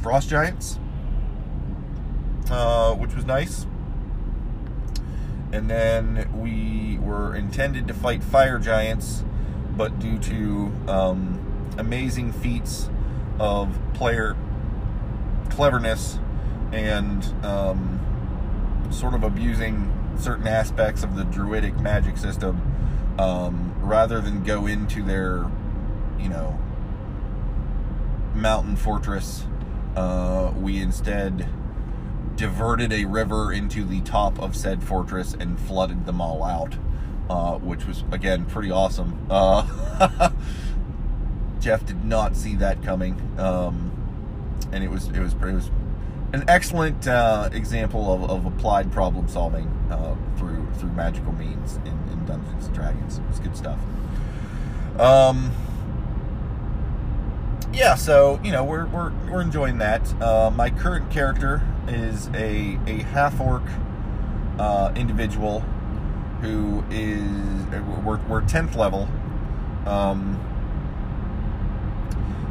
frost 0.02 0.28
giants, 0.28 0.78
uh, 2.50 2.92
which 2.94 3.14
was 3.14 3.24
nice. 3.24 3.66
And 5.52 5.70
then 5.70 6.30
we 6.34 6.98
were 6.98 7.36
intended 7.36 7.86
to 7.88 7.94
fight 7.94 8.24
fire 8.24 8.58
giants, 8.58 9.22
but 9.76 9.98
due 9.98 10.18
to 10.18 10.72
um, 10.88 11.72
amazing 11.78 12.32
feats 12.32 12.90
of 13.38 13.78
player 13.94 14.36
cleverness 15.50 16.18
and 16.72 17.24
um, 17.44 18.00
sort 18.90 19.14
of 19.14 19.22
abusing 19.22 19.92
certain 20.18 20.46
aspects 20.46 21.02
of 21.02 21.16
the 21.16 21.24
druidic 21.24 21.78
magic 21.80 22.16
system, 22.16 22.60
um, 23.18 23.71
rather 23.82 24.20
than 24.20 24.42
go 24.42 24.66
into 24.66 25.02
their, 25.02 25.50
you 26.18 26.28
know, 26.28 26.58
mountain 28.34 28.76
fortress, 28.76 29.44
uh, 29.96 30.52
we 30.56 30.80
instead 30.80 31.48
diverted 32.36 32.92
a 32.92 33.04
river 33.04 33.52
into 33.52 33.84
the 33.84 34.00
top 34.00 34.40
of 34.40 34.56
said 34.56 34.82
fortress 34.82 35.34
and 35.34 35.60
flooded 35.60 36.06
them 36.06 36.20
all 36.20 36.42
out, 36.42 36.74
uh, 37.28 37.58
which 37.58 37.86
was 37.86 38.04
again 38.10 38.44
pretty 38.46 38.70
awesome. 38.70 39.26
Uh, 39.28 40.30
Jeff 41.60 41.84
did 41.86 42.04
not 42.04 42.36
see 42.36 42.56
that 42.56 42.82
coming, 42.82 43.20
um, 43.38 43.92
and 44.72 44.82
it 44.82 44.90
was 44.90 45.08
it 45.08 45.18
was 45.18 45.34
it 45.34 45.52
was 45.52 45.70
an 46.32 46.44
excellent 46.48 47.06
uh, 47.06 47.50
example 47.52 48.12
of, 48.12 48.30
of, 48.30 48.46
applied 48.46 48.90
problem 48.90 49.28
solving 49.28 49.68
uh, 49.90 50.16
through 50.38 50.61
through 50.76 50.92
magical 50.92 51.32
means 51.32 51.76
in, 51.76 51.98
in 52.10 52.24
Dungeons 52.26 52.66
and 52.66 52.74
Dragons. 52.74 53.20
It's 53.30 53.40
good 53.40 53.56
stuff. 53.56 53.78
Um, 54.98 55.52
yeah, 57.72 57.94
so 57.94 58.40
you 58.44 58.52
know 58.52 58.64
we're 58.64 58.86
we're, 58.86 59.12
we're 59.30 59.40
enjoying 59.40 59.78
that. 59.78 60.20
Uh, 60.20 60.50
my 60.54 60.70
current 60.70 61.10
character 61.10 61.62
is 61.88 62.28
a 62.34 62.78
a 62.86 63.02
half 63.12 63.40
orc 63.40 63.62
uh, 64.58 64.92
individual 64.94 65.60
who 66.40 66.84
is 66.90 67.64
we're 68.04 68.18
we're 68.28 68.42
tenth 68.42 68.76
level. 68.76 69.08
Um, 69.86 70.38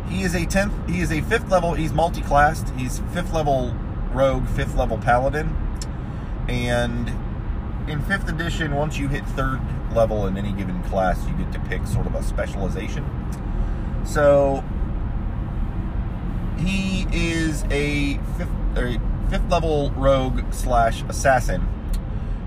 he 0.09 0.23
is 0.23 0.35
a 0.35 0.45
tenth. 0.45 0.73
He 0.89 1.01
is 1.01 1.11
a 1.11 1.21
fifth 1.21 1.49
level. 1.49 1.73
He's 1.73 1.93
multi-classed. 1.93 2.69
He's 2.75 2.99
fifth 3.13 3.33
level 3.33 3.75
rogue, 4.11 4.47
fifth 4.47 4.75
level 4.75 4.97
paladin, 4.97 5.55
and 6.49 7.09
in 7.91 8.01
fifth 8.03 8.29
edition, 8.29 8.73
once 8.73 8.97
you 8.97 9.09
hit 9.09 9.25
third 9.27 9.59
level 9.93 10.25
in 10.25 10.37
any 10.37 10.53
given 10.53 10.81
class, 10.83 11.27
you 11.27 11.35
get 11.35 11.51
to 11.51 11.59
pick 11.59 11.85
sort 11.85 12.07
of 12.07 12.15
a 12.15 12.23
specialization. 12.23 13.05
So 14.05 14.63
he 16.57 17.05
is 17.11 17.63
a 17.65 18.17
fifth, 18.37 18.49
a 18.77 18.99
fifth 19.29 19.49
level 19.49 19.91
rogue 19.91 20.53
slash 20.53 21.03
assassin, 21.03 21.67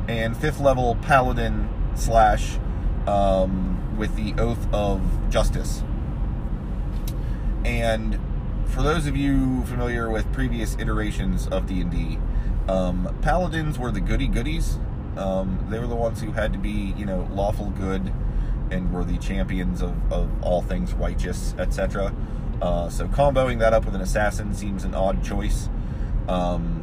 and 0.09 0.37
fifth 0.37 0.61
level 0.61 0.96
paladin 1.02 1.68
slash 1.94 2.59
um, 3.07 3.96
with 3.98 4.16
the 4.16 4.35
oath 4.40 4.72
of 4.72 5.02
justice. 5.28 5.83
And 7.64 8.18
for 8.66 8.83
those 8.83 9.07
of 9.07 9.16
you 9.16 9.64
familiar 9.66 10.11
with 10.11 10.30
previous 10.33 10.76
iterations 10.78 11.46
of 11.48 11.66
D 11.66 11.83
and 11.83 11.90
D, 11.90 12.18
um, 12.66 13.14
paladins 13.20 13.78
were 13.78 13.90
the 13.90 14.00
goody 14.00 14.26
goodies. 14.26 14.78
Um, 15.16 15.66
they 15.70 15.79
were 15.79 15.87
the 15.87 15.94
ones 15.94 16.20
who 16.20 16.33
had 16.33 16.53
to 16.53 16.59
be, 16.59 16.94
you 16.96 17.07
know, 17.07 17.29
lawful 17.33 17.70
good 17.70 18.12
and 18.70 18.92
were 18.92 19.05
the 19.05 19.18
champions 19.18 19.83
of, 19.83 19.94
of 20.12 20.31
all 20.42 20.62
things 20.62 20.92
righteous, 20.94 21.55
etc. 21.59 22.14
Uh, 22.61 22.88
so 22.88 23.07
comboing 23.09 23.59
that 23.59 23.72
up 23.72 23.85
with 23.85 23.94
an 23.94 24.00
assassin 24.00 24.55
seems 24.55 24.85
an 24.85 24.94
odd 24.94 25.22
choice. 25.22 25.68
Um, 26.29 26.83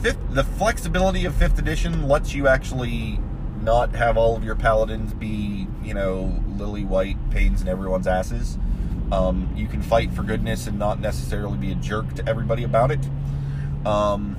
fifth, 0.00 0.18
the 0.30 0.44
flexibility 0.44 1.24
of 1.24 1.34
fifth 1.34 1.58
edition 1.58 2.08
lets 2.08 2.34
you 2.34 2.48
actually 2.48 3.20
not 3.62 3.94
have 3.94 4.16
all 4.16 4.36
of 4.36 4.44
your 4.44 4.54
paladins 4.54 5.12
be, 5.12 5.66
you 5.82 5.94
know, 5.94 6.42
lily 6.56 6.84
white 6.84 7.18
pains 7.30 7.60
in 7.60 7.68
everyone's 7.68 8.06
asses. 8.06 8.58
Um, 9.12 9.52
you 9.56 9.66
can 9.66 9.82
fight 9.82 10.12
for 10.12 10.22
goodness 10.22 10.66
and 10.66 10.78
not 10.78 11.00
necessarily 11.00 11.58
be 11.58 11.72
a 11.72 11.74
jerk 11.74 12.14
to 12.14 12.28
everybody 12.28 12.64
about 12.64 12.90
it. 12.90 13.00
Um, 13.84 14.36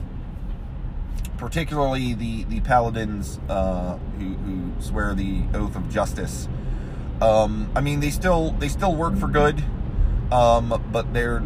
particularly 1.41 2.13
the 2.13 2.43
the 2.45 2.61
paladins 2.61 3.39
uh, 3.49 3.97
who, 4.19 4.35
who, 4.35 4.71
swear 4.79 5.15
the 5.15 5.41
oath 5.55 5.75
of 5.75 5.89
justice. 5.89 6.47
Um, 7.19 7.71
I 7.75 7.81
mean, 7.81 7.99
they 7.99 8.11
still 8.11 8.51
they 8.51 8.69
still 8.69 8.95
work 8.95 9.17
for 9.17 9.27
good, 9.27 9.61
um, 10.31 10.81
but 10.91 11.11
they're 11.13 11.43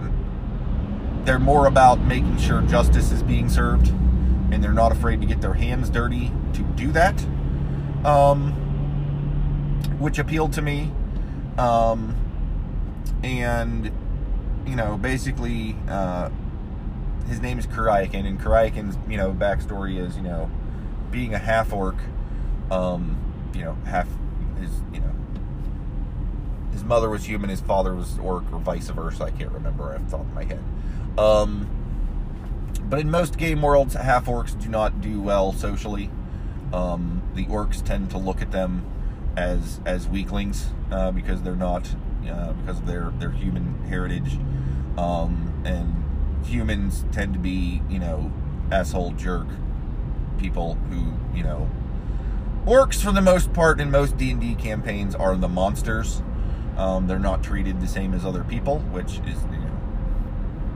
they're 1.24 1.40
more 1.40 1.66
about 1.66 2.02
making 2.02 2.38
sure 2.38 2.62
justice 2.64 3.14
is 3.14 3.24
being 3.24 3.48
served, 3.48 3.88
and 3.88 4.62
they're 4.62 4.74
not 4.74 4.92
afraid 4.92 5.22
to 5.22 5.28
get 5.28 5.40
their 5.40 5.54
hands 5.54 5.90
dirty 5.90 6.30
to 6.54 6.62
do 6.76 6.92
that, 6.92 7.18
um, 8.04 8.52
which 9.98 10.20
appealed 10.20 10.52
to 10.54 10.62
me. 10.62 10.92
Um, 11.58 12.18
and 13.24 13.92
you 14.68 14.76
know, 14.76 14.98
basically. 14.98 15.78
Uh, 15.88 16.30
his 17.28 17.40
name 17.40 17.60
is 17.60 17.68
Karayakin, 17.68 18.26
and 18.26 18.40
Karayakin's 18.40 18.98
you 19.10 19.18
know 19.18 19.32
backstory 19.32 20.00
is 20.00 20.16
you 20.16 20.24
know 20.24 20.50
being 21.12 21.34
a 21.34 21.40
half 21.40 21.74
orc, 21.74 21.96
um, 22.72 23.18
you 23.54 23.64
know 23.64 23.78
half 23.86 24.08
his 24.60 24.72
you 24.94 25.00
know 25.00 25.12
his 26.72 26.84
mother 26.84 27.10
was 27.10 27.26
human, 27.26 27.50
his 27.50 27.62
father 27.62 27.94
was 27.94 28.20
orc, 28.20 28.44
or 28.52 28.60
vice 28.60 28.90
versa. 28.90 29.24
I 29.24 29.32
can't 29.32 29.52
remember 29.52 29.94
off 29.94 30.06
the 30.06 30.12
top 30.12 30.22
of 30.22 30.34
my 30.34 30.44
head. 30.44 30.64
Um, 31.18 31.70
but 32.84 33.00
in 33.00 33.10
most 33.10 33.38
game 33.38 33.62
worlds, 33.62 33.96
half 33.96 34.26
orcs 34.26 34.60
do 34.62 34.70
not 34.70 35.02
do 35.02 35.20
well 35.22 35.54
socially. 35.54 36.10
Um, 36.74 37.24
the 37.34 37.46
orcs 37.46 37.84
tend 37.84 38.12
to 38.12 38.18
look 38.18 38.42
at 38.42 38.52
them 38.52 38.86
as 39.38 39.80
as 39.86 40.08
weaklings 40.08 40.68
uh, 40.92 41.12
because 41.12 41.42
they're 41.42 41.56
not 41.56 41.90
uh, 42.30 42.54
because 42.54 42.80
of 42.80 42.86
their 42.86 43.12
their 43.20 43.32
human 43.32 43.84
heritage 43.86 44.38
um, 44.98 45.62
and 45.66 46.05
humans 46.46 47.06
tend 47.12 47.34
to 47.34 47.40
be, 47.40 47.82
you 47.90 48.00
know, 48.00 48.32
asshole 48.72 49.12
jerk 49.12 49.48
people 50.38 50.76
who, 50.90 51.14
you 51.36 51.44
know, 51.44 51.70
orcs 52.66 53.02
for 53.02 53.12
the 53.12 53.22
most 53.22 53.54
part 53.54 53.80
in 53.80 53.92
most 53.92 54.18
D&D 54.18 54.56
campaigns 54.56 55.16
are 55.16 55.36
the 55.36 55.48
monsters. 55.48 56.22
Um, 56.78 57.08
they're 57.08 57.20
not 57.20 57.44
treated 57.44 57.80
the 57.80 57.88
same 57.88 58.14
as 58.14 58.26
other 58.26 58.44
people, 58.44 58.80
which 58.80 59.20
is, 59.20 59.42
you 59.52 59.60
know, 59.60 59.80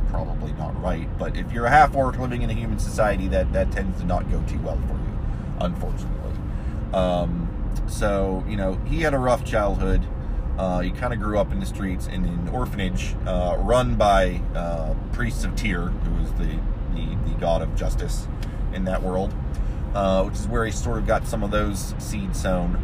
probably 0.10 0.54
not 0.54 0.80
right. 0.82 1.10
But 1.18 1.36
if 1.36 1.52
you're 1.52 1.66
a 1.66 1.70
half 1.70 1.96
orc 1.96 2.18
living 2.18 2.42
in 2.42 2.50
a 2.50 2.54
human 2.54 2.80
society, 2.80 3.28
that 3.30 3.52
that 3.54 3.72
tends 3.72 4.00
to 4.00 4.06
not 4.06 4.30
go 4.32 4.42
too 4.44 4.60
well 4.60 4.80
for 4.88 4.94
you, 4.94 5.18
unfortunately. 5.60 6.34
Um, 6.94 7.50
so, 7.88 8.44
you 8.48 8.56
know, 8.56 8.76
he 8.86 9.02
had 9.02 9.14
a 9.14 9.20
rough 9.20 9.44
childhood. 9.44 10.06
Uh, 10.60 10.82
he 10.82 10.92
kind 10.92 11.14
of 11.14 11.22
grew 11.22 11.40
up 11.40 11.54
in 11.54 11.60
the 11.62 11.66
streets 11.66 12.08
in 12.08 12.26
an 12.26 12.50
orphanage 12.50 13.16
uh, 13.26 13.56
run 13.60 13.96
by 13.96 14.42
uh, 14.54 14.94
priests 15.14 15.46
of 15.46 15.56
Tyr, 15.56 15.84
who 15.84 16.22
is 16.22 16.34
the, 16.34 16.60
the, 16.94 17.18
the, 17.30 17.38
god 17.40 17.62
of 17.62 17.74
justice 17.78 18.28
in 18.74 18.84
that 18.84 19.02
world, 19.02 19.34
uh, 19.94 20.22
which 20.26 20.34
is 20.34 20.50
where 20.50 20.66
he 20.66 20.72
sort 20.74 20.98
of 20.98 21.08
got 21.08 21.26
some 21.26 21.44
of 21.44 21.52
those 21.52 21.96
seeds 21.98 22.42
sown. 22.42 22.76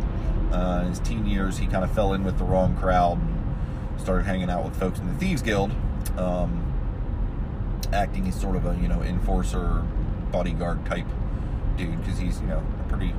Uh, 0.53 0.83
in 0.83 0.89
his 0.89 0.99
teen 0.99 1.25
years, 1.25 1.57
he 1.57 1.67
kind 1.67 1.83
of 1.83 1.91
fell 1.91 2.13
in 2.13 2.23
with 2.23 2.37
the 2.37 2.45
wrong 2.45 2.77
crowd 2.77 3.21
and 3.21 3.99
started 3.99 4.23
hanging 4.23 4.49
out 4.49 4.63
with 4.63 4.79
folks 4.79 4.99
in 4.99 5.07
the 5.07 5.13
Thieves 5.15 5.41
Guild, 5.41 5.69
um, 6.17 6.73
acting 7.91 8.25
as 8.29 8.39
sort 8.39 8.55
of 8.55 8.65
a, 8.65 8.77
you 8.81 8.87
know, 8.87 9.01
enforcer, 9.01 9.83
bodyguard 10.31 10.85
type 10.85 11.07
dude, 11.75 11.99
because 11.99 12.19
he's, 12.19 12.39
you 12.39 12.47
know, 12.47 12.63
a 12.79 12.89
pretty, 12.89 13.13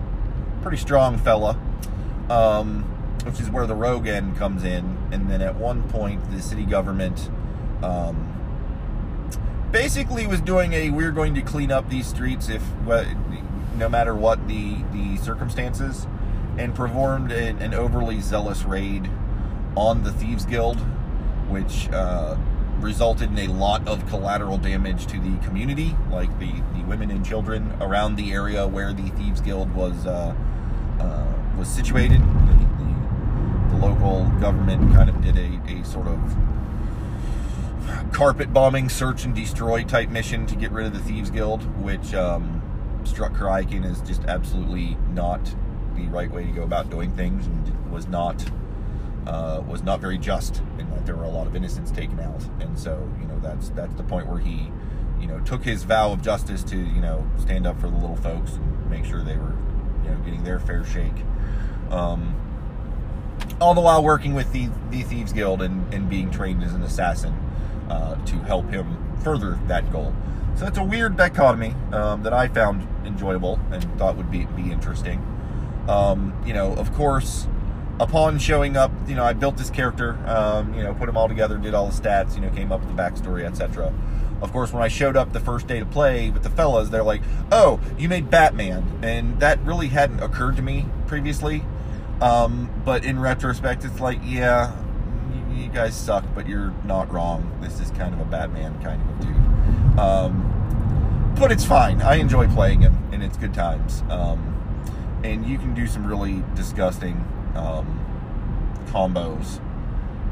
pretty 0.63 0.79
strong 0.79 1.19
fella. 1.19 1.59
Um, 2.31 2.96
which 3.27 3.41
is 3.41 3.51
where 3.51 3.67
the 3.67 3.75
rogue 3.75 4.07
end 4.07 4.37
comes 4.37 4.63
in. 4.63 4.97
And 5.11 5.29
then 5.29 5.43
at 5.43 5.57
one 5.57 5.83
point, 5.89 6.31
the 6.31 6.41
city 6.41 6.65
government 6.65 7.29
um, 7.83 8.33
basically 9.73 10.27
was 10.27 10.41
doing 10.41 10.73
a 10.73 10.91
we're 10.91 11.11
going 11.11 11.35
to 11.35 11.43
clean 11.43 11.73
up 11.73 11.91
these 11.91 12.07
streets 12.07 12.49
if 12.49 12.63
no 13.77 13.89
matter 13.89 14.15
what 14.15 14.47
the 14.47 14.77
the 14.93 15.17
circumstances, 15.19 16.07
and 16.57 16.75
performed 16.75 17.33
an, 17.33 17.59
an 17.59 17.75
overly 17.75 18.21
zealous 18.21 18.63
raid 18.63 19.11
on 19.77 20.05
the 20.05 20.13
thieves 20.13 20.47
guild, 20.47 20.79
which. 21.51 21.91
Uh, 21.91 22.37
resulted 22.79 23.31
in 23.31 23.51
a 23.51 23.53
lot 23.55 23.89
of 23.89 24.07
collateral 24.09 24.59
damage 24.59 25.07
to 25.07 25.19
the 25.19 25.35
community, 25.47 25.97
like 26.11 26.29
the, 26.39 26.53
the 26.75 26.85
women 26.87 27.11
and 27.11 27.25
children 27.25 27.73
around 27.81 28.17
the 28.17 28.33
area 28.33 28.67
where 28.69 28.93
the 28.93 29.09
Thieves 29.13 29.41
Guild 29.41 29.75
was 29.75 30.07
uh, 30.07 30.35
uh, 31.01 31.33
was 31.57 31.69
situated 31.69 32.21
the 33.77 33.87
local 33.87 34.25
government 34.41 34.93
kind 34.95 35.09
of 35.09 35.21
did 35.23 35.37
a, 35.37 35.61
a 35.69 35.85
sort 35.85 36.07
of 36.07 36.37
carpet 38.13 38.53
bombing, 38.53 38.89
search 38.89 39.25
and 39.25 39.35
destroy 39.35 39.85
type 39.85 40.09
mission 40.09 40.47
to 40.47 40.57
get 40.57 40.71
rid 40.73 40.87
of 40.87 40.93
the 40.93 41.01
Thieves 41.01 41.31
Guild, 41.31 41.63
which 41.83 42.15
um, 42.15 42.63
struck 43.05 43.33
Karayakin 43.33 43.89
as 43.89 44.01
just 44.03 44.25
absolutely 44.25 44.97
not 45.13 45.41
the 45.95 46.07
right 46.09 46.31
way 46.31 46.45
to 46.45 46.53
go 46.53 46.63
about 46.63 46.91
doing 46.91 47.11
things, 47.13 47.47
and 47.47 47.93
was 47.93 48.07
not 48.07 48.45
uh, 49.27 49.63
was 49.67 49.83
not 49.83 50.01
very 50.01 50.19
just, 50.19 50.63
in 50.79 50.89
that 50.91 51.05
there 51.05 51.17
were 51.17 51.25
a 51.25 51.31
lot 51.31 51.47
of 51.47 51.57
innocents 51.57 51.91
taken 51.91 52.21
out, 52.21 52.43
and 52.61 52.79
so 52.79 53.11
you 53.21 53.27
know 53.27 53.39
that's 53.41 53.71
that's 53.71 53.95
the 53.95 54.05
point 54.05 54.27
where 54.27 54.39
he 54.39 54.71
you 55.21 55.27
know 55.27 55.41
took 55.41 55.65
his 55.65 55.85
vow 55.85 56.13
of 56.13 56.23
justice 56.23 56.63
to 56.63 56.77
you 56.77 57.01
know 57.01 57.27
stand 57.39 57.67
up 57.67 57.81
for 57.81 57.89
the 57.89 57.97
little 57.97 58.17
folks 58.17 58.53
and 58.53 58.91
make 58.91 59.05
sure 59.05 59.23
they 59.23 59.37
were 59.37 59.57
you 60.05 60.11
know 60.11 60.19
getting 60.25 60.45
their 60.45 60.59
fair 60.59 60.85
shake. 60.85 61.25
Um, 61.91 62.35
all 63.61 63.75
the 63.75 63.81
while 63.81 64.03
working 64.03 64.35
with 64.35 64.53
the, 64.53 64.69
the 64.91 65.03
Thieves 65.03 65.33
Guild 65.33 65.63
and, 65.63 65.93
and 65.93 66.09
being 66.09 66.31
trained 66.31 66.63
as 66.63 66.75
an 66.75 66.83
assassin 66.83 67.33
uh, 67.89 68.15
to 68.27 68.37
help 68.41 68.71
him 68.71 68.97
further 69.23 69.59
that 69.67 69.91
goal. 69.93 70.15
So 70.57 70.67
it's 70.67 70.79
a 70.79 70.85
weird 70.85 71.17
dichotomy 71.17 71.75
um, 71.93 72.23
that 72.23 72.33
I 72.33 72.49
found 72.49 72.87
enjoyable 73.07 73.61
and 73.71 73.83
thought 73.99 74.17
would 74.17 74.31
be, 74.31 74.47
be 74.47 74.73
interesting. 74.73 75.25
Um, 75.89 76.35
you 76.47 76.53
know, 76.53 76.75
of 76.75 76.93
course, 76.95 77.47
upon 78.01 78.39
showing 78.39 78.77
up, 78.77 78.91
you 79.07 79.15
know, 79.15 79.25
I 79.25 79.33
built 79.33 79.57
this 79.57 79.71
character, 79.71 80.19
um, 80.27 80.75
you 80.75 80.83
know, 80.83 80.95
put 80.95 81.07
them 81.07 81.17
all 81.17 81.29
together, 81.29 81.59
did 81.59 81.75
all 81.75 81.89
the 81.89 82.01
stats, 82.01 82.35
you 82.35 82.41
know, 82.41 82.51
came 82.51 82.73
up 82.73 82.81
with 82.81 82.95
the 82.95 83.01
backstory, 83.01 83.45
etc. 83.45 83.93
Of 84.43 84.53
course, 84.53 84.73
when 84.73 84.83
I 84.83 84.89
showed 84.89 85.17
up 85.17 85.33
the 85.33 85.41
first 85.41 85.67
day 85.67 85.79
to 85.81 85.87
play 85.87 86.31
with 86.31 86.43
the 86.43 86.51
fellas, 86.51 86.91
they're 86.91 87.03
like, 87.03 87.23
"Oh, 87.51 87.81
you 87.97 88.09
made 88.09 88.29
Batman," 88.29 88.99
and 89.03 89.41
that 89.41 89.59
really 89.65 89.89
hadn't 89.89 90.23
occurred 90.23 90.57
to 90.57 90.63
me 90.63 90.87
previously. 91.07 91.65
Um, 92.21 92.71
but 92.85 93.05
in 93.05 93.19
retrospect, 93.19 93.85
it's 93.85 94.01
like, 94.01 94.19
yeah, 94.25 94.75
you, 95.55 95.69
guys 95.69 95.95
suck, 95.95 96.25
but 96.35 96.49
you're 96.49 96.73
not 96.85 97.13
wrong. 97.13 97.59
This 97.61 97.81
is 97.81 97.91
kind 97.91 98.15
of 98.15 98.21
a 98.21 98.25
Batman 98.25 98.83
kind 98.83 99.03
of 99.03 99.21
a 99.21 99.23
dude. 99.23 99.99
Um, 99.99 101.35
but 101.39 101.53
it's 101.53 101.65
fine. 101.65 102.01
I 102.01 102.15
enjoy 102.15 102.49
playing 102.49 102.81
him, 102.81 102.97
and 103.13 103.23
it's 103.23 103.37
good 103.37 103.53
times. 103.53 104.03
Um, 104.09 104.57
and 105.23 105.47
you 105.47 105.59
can 105.59 105.75
do 105.75 105.87
some 105.87 106.07
really 106.07 106.43
disgusting 106.55 107.17
um, 107.55 108.01
combos 108.87 109.61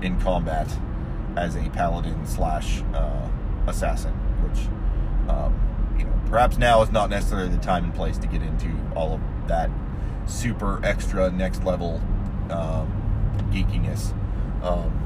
in 0.02 0.18
combat 0.20 0.74
as 1.36 1.56
a 1.56 1.68
paladin 1.70 2.26
slash 2.26 2.82
uh, 2.94 3.28
assassin, 3.66 4.12
which 4.42 4.68
um, 5.28 5.58
you 5.98 6.04
know 6.04 6.20
perhaps 6.26 6.56
now 6.58 6.80
is 6.82 6.90
not 6.90 7.10
necessarily 7.10 7.48
the 7.48 7.58
time 7.58 7.84
and 7.84 7.94
place 7.94 8.18
to 8.18 8.26
get 8.26 8.42
into 8.42 8.70
all 8.94 9.14
of 9.14 9.20
that 9.48 9.70
super 10.26 10.84
extra 10.84 11.30
next 11.30 11.64
level 11.64 12.00
um, 12.50 12.90
geekiness. 13.50 14.12
Um, 14.62 15.00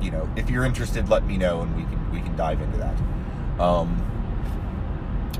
you 0.00 0.10
know, 0.10 0.28
if 0.36 0.50
you're 0.50 0.64
interested, 0.64 1.08
let 1.08 1.24
me 1.24 1.36
know 1.36 1.62
and 1.62 1.76
we 1.76 1.82
can 1.84 2.12
we 2.12 2.20
can 2.20 2.36
dive 2.36 2.60
into 2.60 2.78
that. 2.78 3.60
Um, 3.60 4.00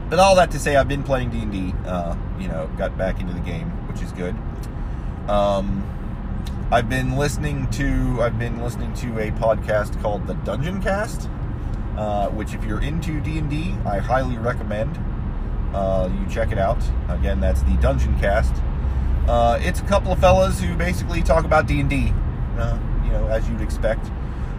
but 0.08 0.18
all 0.18 0.36
that 0.36 0.50
to 0.52 0.58
say, 0.58 0.76
I've 0.76 0.88
been 0.88 1.02
playing 1.02 1.30
D 1.30 1.40
and 1.40 1.52
D. 1.52 1.74
Uh, 1.86 2.16
you 2.38 2.48
know, 2.48 2.70
got 2.78 2.96
back 2.96 3.20
into 3.20 3.32
the 3.32 3.40
game, 3.40 3.68
which 3.88 4.02
is 4.02 4.12
good. 4.12 4.36
Um, 5.28 5.90
I've 6.70 6.88
been 6.88 7.16
listening 7.16 7.70
to 7.72 8.22
I've 8.22 8.38
been 8.38 8.62
listening 8.62 8.92
to 8.94 9.18
a 9.18 9.30
podcast 9.32 10.00
called 10.00 10.26
the 10.26 10.34
Dungeon 10.34 10.82
Cast, 10.82 11.28
uh, 11.96 12.28
which 12.28 12.54
if 12.54 12.64
you're 12.64 12.82
into 12.82 13.20
D 13.20 13.38
and 13.38 13.50
D, 13.50 13.74
I 13.84 13.98
highly 13.98 14.38
recommend 14.38 14.98
uh, 15.74 16.08
you 16.12 16.26
check 16.28 16.52
it 16.52 16.58
out. 16.58 16.82
Again, 17.08 17.40
that's 17.40 17.62
the 17.62 17.76
Dungeon 17.78 18.18
Cast. 18.18 18.54
Uh, 19.28 19.58
it's 19.62 19.80
a 19.80 19.84
couple 19.84 20.12
of 20.12 20.18
fellas 20.18 20.60
who 20.60 20.76
basically 20.76 21.22
talk 21.22 21.44
about 21.44 21.66
D 21.66 21.80
and 21.80 21.88
D, 21.88 22.12
uh, 22.58 22.78
you 23.04 23.10
know, 23.10 23.26
as 23.28 23.48
you'd 23.48 23.60
expect. 23.60 24.10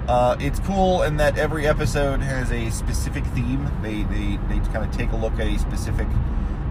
Uh, 0.08 0.36
it's 0.40 0.60
cool 0.60 1.02
in 1.04 1.18
that 1.18 1.38
every 1.38 1.68
episode 1.68 2.22
has 2.22 2.52
a 2.52 2.70
specific 2.70 3.26
theme. 3.28 3.70
They 3.82 4.04
they, 4.04 4.38
they 4.48 4.60
kind 4.72 4.86
of 4.86 4.92
take 4.96 5.12
a 5.12 5.16
look 5.16 5.34
at 5.34 5.48
a 5.48 5.58
specific 5.58 6.08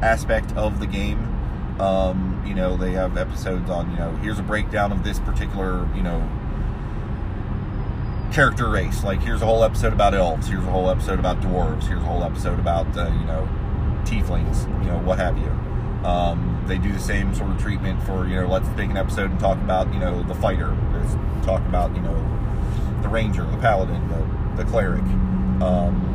aspect 0.03 0.53
of 0.53 0.81
the 0.81 0.87
game. 0.87 1.31
Um, 1.81 2.43
you 2.47 2.55
know, 2.55 2.77
they 2.77 2.93
have 2.93 3.17
episodes 3.17 3.69
on 3.71 3.91
you 3.91 3.97
know 3.97 4.11
here's 4.17 4.39
a 4.39 4.45
breakdown 4.45 4.93
of 4.93 5.03
this 5.03 5.19
particular 5.21 5.89
you 5.95 6.03
know 6.03 6.21
character 8.33 8.69
race. 8.69 9.05
Like 9.05 9.21
here's 9.21 9.43
a 9.43 9.47
whole 9.47 9.65
episode 9.65 9.93
about 9.93 10.15
elves. 10.15 10.49
Here's 10.49 10.65
a 10.65 10.71
whole 10.71 10.91
episode 10.91 11.19
about 11.19 11.41
dwarves. 11.41 11.85
Here's 11.85 12.03
a 12.03 12.07
whole 12.07 12.25
episode 12.25 12.59
about 12.59 12.87
uh, 12.97 13.07
you 13.07 13.25
know 13.27 13.49
tieflings. 14.05 14.69
You 14.85 14.91
know 14.91 14.99
what 14.99 15.19
have 15.19 15.39
you. 15.39 15.51
Um, 16.07 16.54
they 16.67 16.79
do 16.79 16.93
the 16.93 17.01
same 17.01 17.35
sort 17.35 17.51
of 17.51 17.61
treatment 17.61 18.03
for 18.05 18.27
you 18.27 18.37
know 18.37 18.47
let's 18.47 18.69
take 18.77 18.91
an 18.91 18.97
episode 18.97 19.31
and 19.31 19.41
talk 19.41 19.59
about 19.59 19.93
you 19.93 20.01
know 20.01 20.23
the 20.23 20.35
fighter. 20.35 20.77
Let's 20.93 21.15
talk 21.45 21.61
about 21.63 21.95
you 21.95 22.03
know 22.03 22.15
the 23.03 23.09
ranger, 23.09 23.45
the 23.45 23.59
paladin, 23.59 24.09
the, 24.09 24.63
the 24.63 24.71
cleric. 24.71 25.03
Um, 25.63 26.11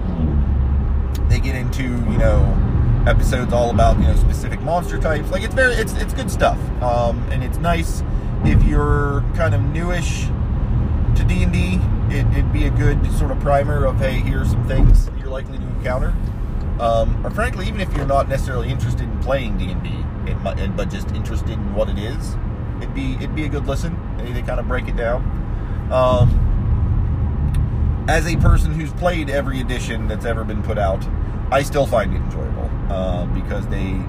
they 1.29 1.39
get 1.39 1.55
into 1.55 1.83
you 1.83 2.17
know 2.17 2.69
episodes 3.07 3.53
all 3.53 3.69
about 3.69 3.97
you 3.99 4.07
know 4.07 4.15
specific 4.15 4.61
monster 4.61 4.99
types. 4.99 5.29
Like 5.31 5.43
it's 5.43 5.53
very 5.53 5.73
it's 5.75 5.93
it's 5.93 6.13
good 6.13 6.31
stuff, 6.31 6.59
um, 6.81 7.19
and 7.31 7.43
it's 7.43 7.57
nice 7.57 8.03
if 8.43 8.61
you're 8.63 9.23
kind 9.35 9.53
of 9.53 9.61
newish 9.61 10.25
to 11.15 11.25
D 11.27 11.43
and 11.43 11.53
D. 11.53 11.79
It'd 12.09 12.51
be 12.51 12.65
a 12.65 12.71
good 12.71 13.11
sort 13.13 13.29
of 13.29 13.39
primer 13.39 13.85
of 13.85 13.99
hey, 13.99 14.13
here's 14.13 14.49
some 14.49 14.67
things 14.67 15.11
you're 15.19 15.29
likely 15.29 15.59
to 15.59 15.63
encounter. 15.63 16.15
Um, 16.79 17.23
or 17.25 17.29
frankly, 17.29 17.67
even 17.67 17.81
if 17.81 17.93
you're 17.95 18.07
not 18.07 18.29
necessarily 18.29 18.69
interested 18.69 19.03
in 19.03 19.19
playing 19.19 19.57
D 19.57 19.69
and 20.31 20.57
D, 20.57 20.67
but 20.75 20.89
just 20.89 21.11
interested 21.11 21.51
in 21.51 21.73
what 21.73 21.89
it 21.89 21.97
is, 21.97 22.35
it'd 22.77 22.93
be 22.93 23.15
it'd 23.15 23.35
be 23.35 23.45
a 23.45 23.49
good 23.49 23.65
listen. 23.65 23.97
They, 24.17 24.31
they 24.31 24.41
kind 24.41 24.59
of 24.59 24.67
break 24.67 24.87
it 24.87 24.95
down. 24.95 25.23
Um, 25.91 28.05
as 28.09 28.25
a 28.25 28.35
person 28.37 28.73
who's 28.73 28.91
played 28.93 29.29
every 29.29 29.59
edition 29.59 30.07
that's 30.07 30.25
ever 30.25 30.43
been 30.43 30.63
put 30.63 30.77
out, 30.77 31.05
I 31.51 31.63
still 31.63 31.85
find 31.85 32.13
it 32.13 32.17
enjoyable 32.17 32.69
uh, 32.89 33.25
because 33.27 33.67
they 33.67 34.01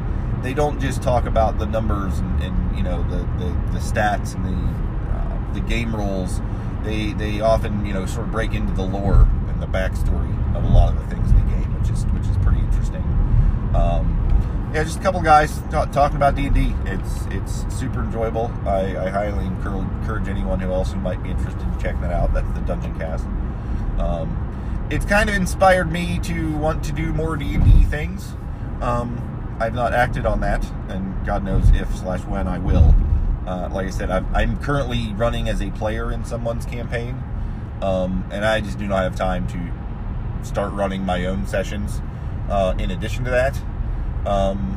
they 0.42 0.54
don't 0.54 0.80
just 0.80 1.02
talk 1.02 1.26
about 1.26 1.58
the 1.58 1.66
numbers 1.66 2.18
and, 2.18 2.42
and 2.42 2.76
you 2.76 2.82
know 2.82 3.02
the, 3.10 3.18
the, 3.42 3.50
the, 3.72 3.78
stats 3.78 4.34
and 4.34 4.44
the 4.46 5.12
uh, 5.12 5.54
the 5.54 5.60
game 5.60 5.94
rules. 5.94 6.40
They 6.82 7.12
they 7.12 7.40
often 7.40 7.84
you 7.84 7.92
know 7.92 8.06
sort 8.06 8.26
of 8.26 8.32
break 8.32 8.54
into 8.54 8.72
the 8.72 8.82
lore 8.82 9.28
and 9.48 9.62
the 9.62 9.66
backstory 9.66 10.56
of 10.56 10.64
a 10.64 10.68
lot 10.68 10.94
of 10.94 11.00
the 11.00 11.14
things 11.14 11.30
in 11.30 11.36
the 11.36 11.52
game, 11.52 11.78
which 11.78 11.90
is 11.90 12.06
which 12.06 12.26
is 12.26 12.36
pretty 12.38 12.60
interesting. 12.60 13.02
Um, 13.74 14.16
yeah, 14.72 14.84
just 14.84 15.00
a 15.00 15.02
couple 15.02 15.20
guys 15.20 15.60
talking 15.70 16.16
about 16.16 16.36
D 16.36 16.46
and 16.46 16.54
D. 16.54 16.74
It's 16.84 17.26
it's 17.26 17.74
super 17.74 18.04
enjoyable. 18.04 18.52
I, 18.64 18.96
I 18.96 19.08
highly 19.08 19.44
encourage, 19.44 20.28
anyone 20.28 20.60
who 20.60 20.70
else 20.72 20.92
who 20.92 21.00
might 21.00 21.22
be 21.22 21.30
interested 21.30 21.60
in 21.60 21.78
checking 21.80 22.00
that 22.02 22.12
out. 22.12 22.32
That's 22.32 22.50
the 22.52 22.60
Dungeon 22.60 22.96
Cast. 22.96 23.24
Um, 23.98 24.86
it's 24.90 25.04
kind 25.04 25.28
of 25.28 25.36
inspired 25.36 25.90
me 25.90 26.20
to 26.20 26.56
want 26.56 26.84
to 26.84 26.92
do 26.92 27.12
more 27.12 27.36
D&D 27.36 27.84
things. 27.84 28.32
Um, 28.80 29.56
I've 29.60 29.74
not 29.74 29.92
acted 29.92 30.24
on 30.24 30.40
that, 30.40 30.64
and 30.88 31.24
God 31.26 31.44
knows 31.44 31.68
if 31.70 31.92
slash 31.96 32.24
when 32.24 32.48
I 32.48 32.58
will. 32.58 32.94
Uh, 33.46 33.68
like 33.72 33.86
I 33.86 33.90
said, 33.90 34.10
I'm, 34.10 34.26
I'm, 34.34 34.58
currently 34.58 35.12
running 35.14 35.48
as 35.48 35.60
a 35.62 35.70
player 35.72 36.12
in 36.12 36.24
someone's 36.24 36.66
campaign, 36.66 37.22
um, 37.82 38.24
and 38.30 38.44
I 38.44 38.60
just 38.60 38.78
do 38.78 38.86
not 38.86 39.02
have 39.02 39.16
time 39.16 39.46
to 39.48 40.46
start 40.46 40.72
running 40.72 41.04
my 41.04 41.24
own 41.26 41.46
sessions. 41.46 42.00
Uh, 42.48 42.74
in 42.78 42.90
addition 42.90 43.24
to 43.24 43.30
that, 43.30 43.60
um, 44.26 44.76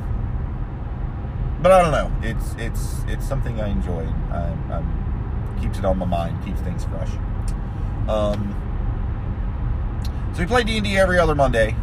but 1.61 1.71
I 1.71 1.81
don't 1.81 1.91
know. 1.91 2.11
It's 2.27 2.55
it's 2.57 3.03
it's 3.07 3.27
something 3.27 3.61
I 3.61 3.69
enjoy. 3.69 4.05
I'm, 4.31 4.71
I'm 4.71 5.03
keeps 5.61 5.79
it 5.79 5.85
on 5.85 5.97
my 5.97 6.05
mind, 6.05 6.43
keeps 6.43 6.59
things 6.61 6.83
fresh. 6.85 7.09
Um, 8.07 8.59
so 10.33 10.41
we 10.41 10.45
play 10.45 10.63
D&D 10.63 10.97
every 10.97 11.19
other 11.19 11.35
Monday. 11.35 11.75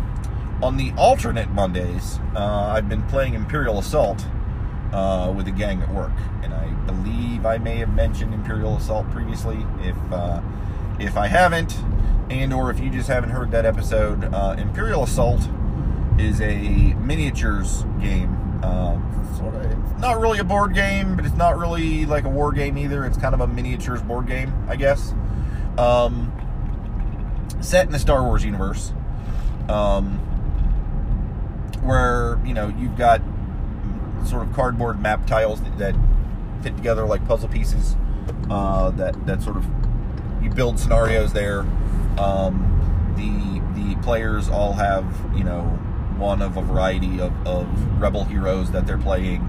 On 0.63 0.77
the 0.77 0.93
alternate 0.99 1.49
Mondays, 1.51 2.19
uh, 2.37 2.67
I've 2.75 2.89
been 2.89 3.03
playing 3.05 3.33
Imperial 3.33 3.79
Assault 3.79 4.27
uh, 4.93 5.33
with 5.35 5.49
a 5.49 5.51
gang 5.51 5.81
at 5.83 5.95
work, 5.95 6.13
and 6.43 6.53
I 6.53 6.69
believe 6.85 7.47
I 7.47 7.57
may 7.57 7.77
have 7.77 7.95
mentioned 7.95 8.35
Imperial 8.35 8.77
Assault 8.77 9.11
previously. 9.11 9.65
If 9.81 9.97
uh, 10.13 10.43
if 10.99 11.17
I 11.17 11.29
haven't, 11.29 11.79
and 12.29 12.53
or 12.53 12.71
if 12.71 12.79
you 12.79 12.91
just 12.91 13.09
haven't 13.09 13.31
heard 13.31 13.51
that 13.53 13.65
episode, 13.65 14.25
uh, 14.35 14.57
Imperial 14.59 15.05
Assault 15.05 15.41
is 16.21 16.41
a 16.41 16.95
miniatures 16.95 17.85
game. 18.01 18.37
Um, 18.63 19.03
of, 19.43 19.55
it's 19.93 20.01
not 20.01 20.21
really 20.21 20.39
a 20.39 20.45
board 20.45 20.75
game, 20.75 21.17
but 21.17 21.25
it's 21.25 21.37
not 21.37 21.59
really 21.59 22.05
like 22.05 22.25
a 22.25 22.29
war 22.29 22.53
game 22.53 22.77
either. 22.77 23.05
It's 23.05 23.17
kind 23.17 23.35
of 23.35 23.41
a 23.41 23.47
miniatures 23.47 24.03
board 24.03 24.27
game, 24.27 24.53
I 24.69 24.77
guess. 24.77 25.15
Um, 25.79 26.33
set 27.61 27.87
in 27.87 27.93
the 27.93 27.99
Star 27.99 28.23
Wars 28.23 28.45
universe, 28.45 28.93
um, 29.69 30.19
where 31.83 32.39
you 32.45 32.53
know 32.53 32.69
you've 32.79 32.97
got 32.97 33.23
sort 34.27 34.47
of 34.47 34.53
cardboard 34.55 35.01
map 35.01 35.27
tiles 35.27 35.63
that, 35.63 35.79
that 35.79 35.95
fit 36.63 36.77
together 36.77 37.07
like 37.07 37.27
puzzle 37.27 37.49
pieces. 37.49 37.97
Uh, 38.51 38.91
that 38.91 39.27
that 39.27 39.43
sort 39.43 39.57
of 39.57 39.67
you 40.43 40.51
build 40.51 40.79
scenarios 40.79 41.33
there. 41.33 41.61
Um, 42.19 42.67
the 43.17 43.81
the 43.81 43.97
players 44.03 44.49
all 44.49 44.75
have 44.75 45.05
you 45.35 45.45
know 45.45 45.79
one 46.21 46.43
of 46.43 46.57
a 46.57 46.63
variety 46.63 47.21
of, 47.21 47.33
of 47.47 48.01
rebel 48.01 48.25
heroes 48.25 48.71
that 48.71 48.87
they're 48.87 48.99
playing. 48.99 49.41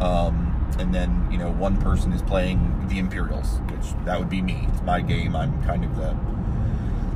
Um, 0.00 0.52
and 0.78 0.94
then 0.94 1.28
you 1.30 1.38
know 1.38 1.50
one 1.50 1.80
person 1.80 2.12
is 2.12 2.22
playing 2.22 2.88
the 2.88 2.98
Imperials, 2.98 3.60
which 3.70 3.92
that 4.04 4.18
would 4.18 4.30
be 4.30 4.40
me. 4.40 4.66
It's 4.72 4.82
my 4.82 5.00
game. 5.00 5.36
I'm 5.36 5.62
kind 5.64 5.84
of 5.84 5.96
the 5.96 6.16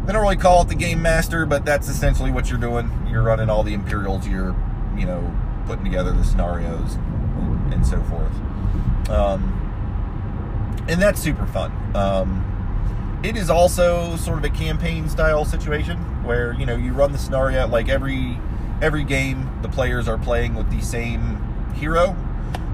they 0.08 0.14
don't 0.14 0.22
really 0.22 0.36
call 0.36 0.62
it 0.62 0.68
the 0.68 0.74
game 0.74 1.02
master, 1.02 1.44
but 1.44 1.66
that's 1.66 1.86
essentially 1.86 2.30
what 2.30 2.48
you're 2.48 2.58
doing. 2.58 2.90
You're 3.10 3.22
running 3.22 3.50
all 3.50 3.62
the 3.62 3.74
Imperials. 3.74 4.26
You're, 4.26 4.56
you 4.96 5.04
know, 5.04 5.30
putting 5.66 5.84
together 5.84 6.12
the 6.12 6.24
scenarios 6.24 6.94
and, 6.94 7.74
and 7.74 7.86
so 7.86 8.02
forth. 8.04 9.10
Um, 9.10 10.86
and 10.88 11.00
that's 11.02 11.20
super 11.20 11.46
fun. 11.46 11.72
Um, 11.94 13.20
it 13.22 13.36
is 13.36 13.50
also 13.50 14.16
sort 14.16 14.38
of 14.38 14.44
a 14.44 14.50
campaign 14.50 15.10
style 15.10 15.44
situation 15.44 15.98
where 16.24 16.54
you 16.54 16.64
know 16.64 16.76
you 16.76 16.92
run 16.92 17.12
the 17.12 17.18
scenario 17.18 17.66
like 17.66 17.90
every 17.90 18.38
every 18.80 19.04
game 19.04 19.50
the 19.62 19.68
players 19.68 20.08
are 20.08 20.18
playing 20.18 20.54
with 20.54 20.70
the 20.70 20.80
same 20.80 21.42
hero, 21.74 22.16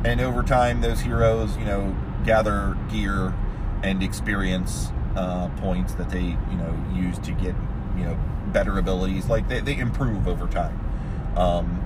and 0.04 0.20
over 0.20 0.42
time 0.42 0.80
those 0.80 1.00
heroes 1.00 1.56
you 1.56 1.64
know 1.64 1.94
gather 2.24 2.76
gear 2.90 3.34
and 3.82 4.02
experience 4.02 4.88
uh, 5.16 5.48
points 5.60 5.94
that 5.94 6.10
they 6.10 6.22
you 6.22 6.56
know 6.56 6.84
use 6.94 7.18
to 7.18 7.32
get 7.32 7.54
you 7.96 8.04
know 8.04 8.18
better 8.48 8.78
abilities. 8.78 9.26
Like 9.26 9.48
they, 9.48 9.60
they 9.60 9.76
improve 9.78 10.26
over 10.28 10.46
time, 10.46 10.78
um, 11.36 11.80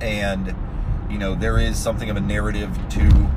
and 0.00 0.54
you 1.10 1.18
know 1.18 1.34
there 1.34 1.58
is 1.58 1.78
something 1.78 2.10
of 2.10 2.16
a 2.16 2.20
narrative 2.20 2.76
to 2.90 3.30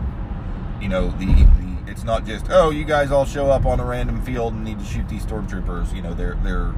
you 0.82 0.90
know 0.90 1.10
the, 1.12 1.26
the 1.26 1.76
it's 1.88 2.04
not 2.04 2.26
just 2.26 2.48
oh 2.50 2.72
you 2.72 2.84
guys 2.84 3.12
all 3.12 3.26
show 3.26 3.50
up 3.50 3.66
on 3.66 3.80
a 3.80 3.86
random 3.86 4.22
field 4.22 4.54
and 4.54 4.64
need 4.64 4.80
to 4.80 4.86
shoot 4.86 5.08
these 5.08 5.26
stormtroopers. 5.26 5.96
You 5.96 6.02
know 6.02 6.14
there 6.14 6.38
there 6.44 6.74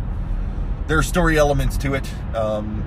there 0.87 0.97
are 0.97 1.03
story 1.03 1.37
elements 1.37 1.77
to 1.77 1.93
it. 1.93 2.09
Um, 2.35 2.83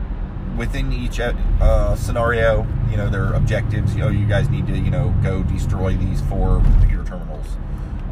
within 0.57 0.93
each 0.93 1.21
uh, 1.21 1.97
scenario, 1.97 2.67
you 2.91 2.97
know, 2.97 3.09
there 3.09 3.25
are 3.25 3.35
objectives. 3.35 3.95
You 3.95 4.03
know, 4.03 4.09
you 4.09 4.27
guys 4.27 4.51
need 4.51 4.67
to, 4.67 4.77
you 4.77 4.91
know, 4.91 5.15
go 5.23 5.43
destroy 5.45 5.97
these 5.97 6.21
four 6.23 6.61
computer 6.61 7.05
terminals 7.05 7.47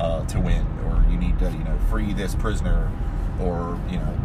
uh, 0.01 0.25
to 0.27 0.41
win, 0.41 0.67
or 0.85 1.05
you 1.11 1.19
need 1.19 1.39
to 1.39 1.51
you 1.51 1.65
know 1.65 1.79
free 1.91 2.13
this 2.13 2.35
prisoner, 2.35 2.91
or 3.41 3.79
you 3.91 3.97
know 3.97 4.19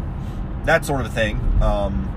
that 0.64 0.84
sort 0.84 1.04
of 1.04 1.12
thing. 1.12 1.36
Um, 1.62 2.10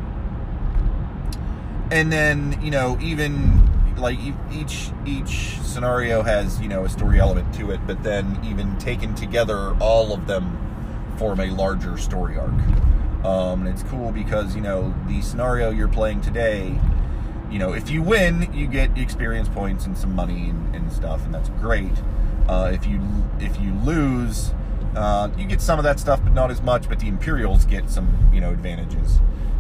and 1.92 2.12
then 2.12 2.60
you 2.62 2.72
know 2.72 2.98
even 3.02 3.96
like 3.98 4.20
each 4.52 4.92
each 5.06 5.60
scenario 5.62 6.22
has 6.22 6.60
you 6.62 6.68
know 6.68 6.86
a 6.86 6.90
story 6.90 7.20
element 7.20 7.54
to 7.56 7.72
it, 7.72 7.80
but 7.88 8.04
then 8.04 8.40
even 8.44 8.78
taken 8.78 9.16
together, 9.16 9.76
all 9.80 10.14
of 10.14 10.28
them 10.28 10.58
form 11.18 11.40
a 11.40 11.48
larger 11.48 11.98
story 11.98 12.38
arc. 12.38 12.54
Um, 13.28 13.66
and 13.66 13.70
it's 13.70 13.84
cool 13.84 14.12
because 14.12 14.56
you 14.56 14.62
know 14.62 14.94
the 15.08 15.22
scenario 15.22 15.70
you're 15.72 15.88
playing 15.88 16.22
today 16.22 16.80
you 17.50 17.60
know, 17.60 17.74
if 17.74 17.90
you 17.90 18.02
win, 18.02 18.52
you 18.54 18.68
get 18.68 18.98
experience 18.98 19.48
points 19.48 19.86
and 19.86 19.98
some 19.98 20.14
money 20.14 20.50
and, 20.50 20.76
and 20.76 20.92
stuff, 20.92 21.24
and 21.26 21.34
that's 21.34 21.50
great. 21.62 21.92
Uh, 22.48 22.72
if 22.74 22.86
you 22.86 23.02
if 23.40 23.60
you 23.60 23.74
lose, 23.74 24.52
uh, 24.96 25.30
you 25.38 25.46
get 25.46 25.62
some 25.62 25.80
of 25.80 25.84
that 25.84 26.00
stuff, 26.00 26.20
but 26.24 26.34
not 26.34 26.52
as 26.52 26.62
much. 26.62 26.90
But 26.90 27.00
the 27.00 27.08
Imperials 27.08 27.66
get 27.66 27.90
some 27.90 28.30
you 28.34 28.42
know 28.42 28.52
advantages, 28.52 29.20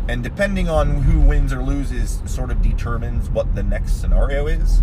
and 0.09 0.21
depending 0.21 0.69
on 0.69 1.03
who 1.03 1.19
wins 1.19 1.53
or 1.53 1.63
loses, 1.63 2.21
sort 2.25 2.51
of 2.51 2.61
determines 2.61 3.29
what 3.29 3.55
the 3.55 3.63
next 3.63 4.01
scenario 4.01 4.47
is. 4.47 4.81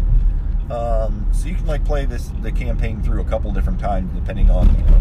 Um, 0.70 1.28
so 1.32 1.48
you 1.48 1.56
can 1.56 1.66
like 1.66 1.84
play 1.84 2.06
this 2.06 2.30
the 2.40 2.52
campaign 2.52 3.02
through 3.02 3.20
a 3.20 3.24
couple 3.24 3.52
different 3.52 3.78
times 3.78 4.10
depending 4.18 4.50
on 4.50 4.66
you 4.66 4.84
know, 4.84 5.00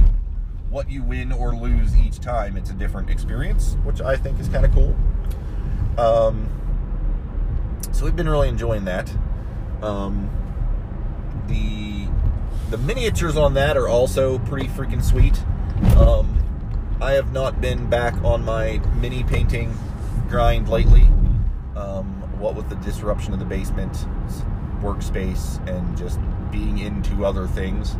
what 0.74 0.90
you 0.90 1.04
win 1.04 1.32
or 1.32 1.56
lose 1.56 1.96
each 1.96 2.20
time. 2.20 2.58
It's 2.58 2.72
a 2.72 2.74
different 2.74 3.12
experience, 3.12 3.78
which 3.84 4.02
I 4.02 4.18
think 4.18 4.40
is 4.40 4.50
kind 4.50 4.66
of 4.66 4.74
cool. 4.74 4.98
Um, 6.00 6.50
so 7.92 8.06
we've 8.06 8.16
been 8.16 8.28
really 8.28 8.50
enjoying 8.50 8.86
that. 8.86 9.14
Um, 9.84 10.32
the 11.48 12.08
the 12.72 12.78
miniatures 12.80 13.38
on 13.38 13.54
that 13.54 13.78
are 13.78 13.88
also 13.88 14.40
pretty 14.40 14.68
freaking 14.68 15.04
sweet. 15.04 15.38
Um, 15.96 16.40
I 17.00 17.12
have 17.12 17.32
not 17.32 17.62
been 17.62 17.88
back 17.88 18.16
on 18.24 18.44
my 18.44 18.80
mini 19.00 19.24
painting 19.24 19.78
grind 20.28 20.70
lately. 20.70 21.04
Um, 21.76 22.06
what 22.40 22.56
with 22.56 22.70
the 22.70 22.76
disruption 22.78 23.32
of 23.34 23.40
the 23.40 23.46
basement 23.46 23.94
workspace 24.82 25.66
and 25.68 25.96
just 25.96 26.20
being 26.52 26.80
into 26.80 27.26
other 27.26 27.46
things. 27.46 27.96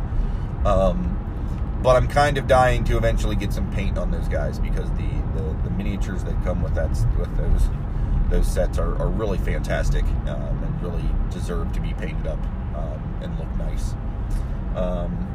Um, 0.64 1.13
but 1.84 1.96
I'm 1.96 2.08
kind 2.08 2.38
of 2.38 2.46
dying 2.46 2.82
to 2.84 2.96
eventually 2.96 3.36
get 3.36 3.52
some 3.52 3.70
paint 3.70 3.98
on 3.98 4.10
those 4.10 4.26
guys 4.26 4.58
because 4.58 4.88
the, 4.92 5.10
the, 5.36 5.54
the 5.64 5.70
miniatures 5.70 6.24
that 6.24 6.32
come 6.42 6.62
with 6.62 6.74
that 6.74 6.88
with 7.18 7.36
those 7.36 7.68
those 8.30 8.50
sets 8.50 8.78
are, 8.78 8.96
are 8.96 9.08
really 9.08 9.36
fantastic 9.36 10.02
um, 10.26 10.64
and 10.64 10.82
really 10.82 11.04
deserve 11.30 11.70
to 11.72 11.80
be 11.80 11.92
painted 11.92 12.26
up 12.26 12.38
um, 12.74 13.18
and 13.22 13.38
look 13.38 13.54
nice. 13.58 13.92
Um, 14.74 15.28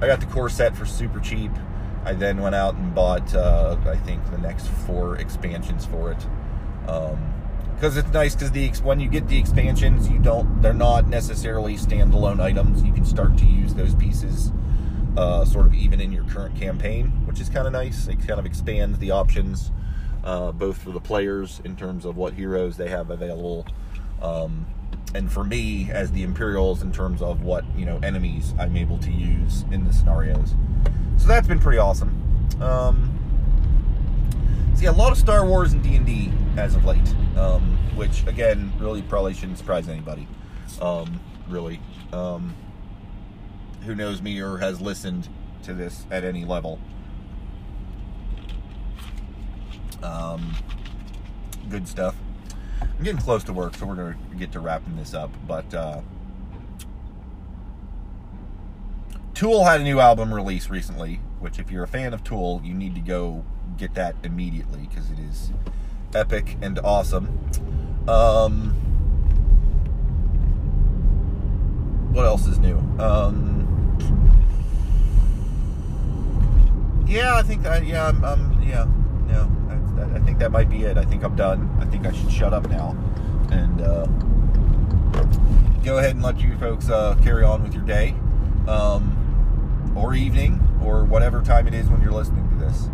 I 0.00 0.06
got 0.06 0.20
the 0.20 0.26
core 0.26 0.48
set 0.48 0.76
for 0.76 0.86
super 0.86 1.18
cheap. 1.18 1.50
I 2.04 2.12
then 2.12 2.40
went 2.40 2.54
out 2.54 2.76
and 2.76 2.94
bought, 2.94 3.34
uh, 3.34 3.76
I 3.84 3.96
think, 3.96 4.30
the 4.30 4.38
next 4.38 4.68
four 4.86 5.16
expansions 5.16 5.86
for 5.86 6.12
it. 6.12 6.24
Because 6.82 7.96
um, 7.96 7.98
it's 7.98 8.12
nice 8.12 8.36
because 8.36 8.52
the 8.52 8.68
when 8.84 9.00
you 9.00 9.08
get 9.08 9.26
the 9.26 9.38
expansions, 9.40 10.08
you 10.08 10.20
don't 10.20 10.62
they're 10.62 10.72
not 10.72 11.08
necessarily 11.08 11.74
standalone 11.74 12.40
items. 12.40 12.84
You 12.84 12.92
can 12.92 13.04
start 13.04 13.36
to 13.38 13.44
use 13.44 13.74
those 13.74 13.96
pieces 13.96 14.52
uh, 15.16 15.44
sort 15.44 15.66
of 15.66 15.74
even 15.74 16.00
in 16.00 16.12
your 16.12 16.24
current 16.24 16.56
campaign, 16.56 17.06
which 17.26 17.40
is 17.40 17.48
kind 17.48 17.66
of 17.66 17.72
nice. 17.72 18.06
It 18.06 18.18
kind 18.26 18.38
of 18.38 18.46
expands 18.46 18.98
the 18.98 19.10
options 19.10 19.70
uh, 20.26 20.52
both 20.52 20.78
for 20.78 20.90
the 20.90 21.00
players 21.00 21.60
in 21.64 21.76
terms 21.76 22.04
of 22.04 22.16
what 22.16 22.34
heroes 22.34 22.76
they 22.76 22.88
have 22.88 23.10
available, 23.10 23.64
um, 24.20 24.66
and 25.14 25.30
for 25.30 25.44
me 25.44 25.88
as 25.90 26.10
the 26.10 26.22
Imperials 26.22 26.82
in 26.82 26.92
terms 26.92 27.22
of 27.22 27.42
what 27.42 27.64
you 27.76 27.86
know 27.86 27.98
enemies 28.02 28.52
I'm 28.58 28.76
able 28.76 28.98
to 28.98 29.10
use 29.10 29.64
in 29.70 29.84
the 29.84 29.92
scenarios. 29.92 30.54
So 31.16 31.28
that's 31.28 31.46
been 31.46 31.60
pretty 31.60 31.78
awesome. 31.78 32.10
Um, 32.60 33.12
see 34.74 34.86
a 34.86 34.92
lot 34.92 35.12
of 35.12 35.18
Star 35.18 35.46
Wars 35.46 35.72
and 35.72 35.82
D 35.82 35.94
and 35.96 36.04
D 36.04 36.32
as 36.56 36.74
of 36.74 36.84
late, 36.84 37.14
um, 37.36 37.78
which 37.94 38.26
again 38.26 38.72
really 38.78 39.02
probably 39.02 39.32
shouldn't 39.32 39.58
surprise 39.58 39.88
anybody. 39.88 40.26
Um, 40.82 41.20
really, 41.48 41.80
um, 42.12 42.54
who 43.86 43.94
knows 43.94 44.20
me 44.20 44.40
or 44.40 44.58
has 44.58 44.80
listened 44.80 45.28
to 45.62 45.72
this 45.72 46.04
at 46.10 46.24
any 46.24 46.44
level. 46.44 46.78
Um, 50.02 50.54
good 51.70 51.88
stuff. 51.88 52.14
I'm 52.80 53.02
getting 53.02 53.20
close 53.20 53.44
to 53.44 53.52
work, 53.52 53.74
so 53.76 53.86
we're 53.86 53.94
gonna 53.94 54.16
get 54.38 54.52
to 54.52 54.60
wrapping 54.60 54.96
this 54.96 55.14
up. 55.14 55.30
But 55.46 55.72
uh, 55.74 56.00
Tool 59.34 59.64
had 59.64 59.80
a 59.80 59.84
new 59.84 60.00
album 60.00 60.32
release 60.32 60.68
recently, 60.68 61.20
which 61.40 61.58
if 61.58 61.70
you're 61.70 61.84
a 61.84 61.88
fan 61.88 62.12
of 62.12 62.24
Tool, 62.24 62.60
you 62.64 62.74
need 62.74 62.94
to 62.94 63.00
go 63.00 63.44
get 63.76 63.94
that 63.94 64.16
immediately 64.22 64.88
because 64.88 65.10
it 65.10 65.18
is 65.18 65.52
epic 66.14 66.56
and 66.62 66.78
awesome. 66.80 67.38
Um, 68.08 68.70
what 72.12 72.24
else 72.24 72.46
is 72.46 72.58
new? 72.58 72.78
Um, 72.98 73.55
yeah, 77.06 77.36
I 77.36 77.42
think 77.42 77.62
that. 77.62 77.84
Yeah, 77.84 78.08
I'm. 78.08 78.24
I'm 78.24 78.62
yeah, 78.62 78.86
yeah. 79.28 79.48
I, 79.68 80.16
I, 80.16 80.18
think 80.20 80.38
that 80.38 80.50
might 80.50 80.68
be 80.68 80.84
it. 80.84 80.98
I 80.98 81.04
think 81.04 81.24
I'm 81.24 81.36
done. 81.36 81.76
I 81.80 81.84
think 81.86 82.06
I 82.06 82.12
should 82.12 82.30
shut 82.30 82.52
up 82.52 82.68
now 82.68 82.96
and 83.50 83.80
uh, 83.80 84.06
go 85.84 85.98
ahead 85.98 86.12
and 86.12 86.22
let 86.22 86.40
you 86.40 86.56
folks 86.58 86.88
uh, 86.88 87.16
carry 87.22 87.44
on 87.44 87.62
with 87.62 87.74
your 87.74 87.84
day, 87.84 88.14
um, 88.66 89.94
or 89.96 90.14
evening, 90.14 90.60
or 90.82 91.04
whatever 91.04 91.42
time 91.42 91.66
it 91.66 91.74
is 91.74 91.88
when 91.88 92.00
you're 92.02 92.12
listening 92.12 92.48
to 92.50 92.56
this. 92.56 92.88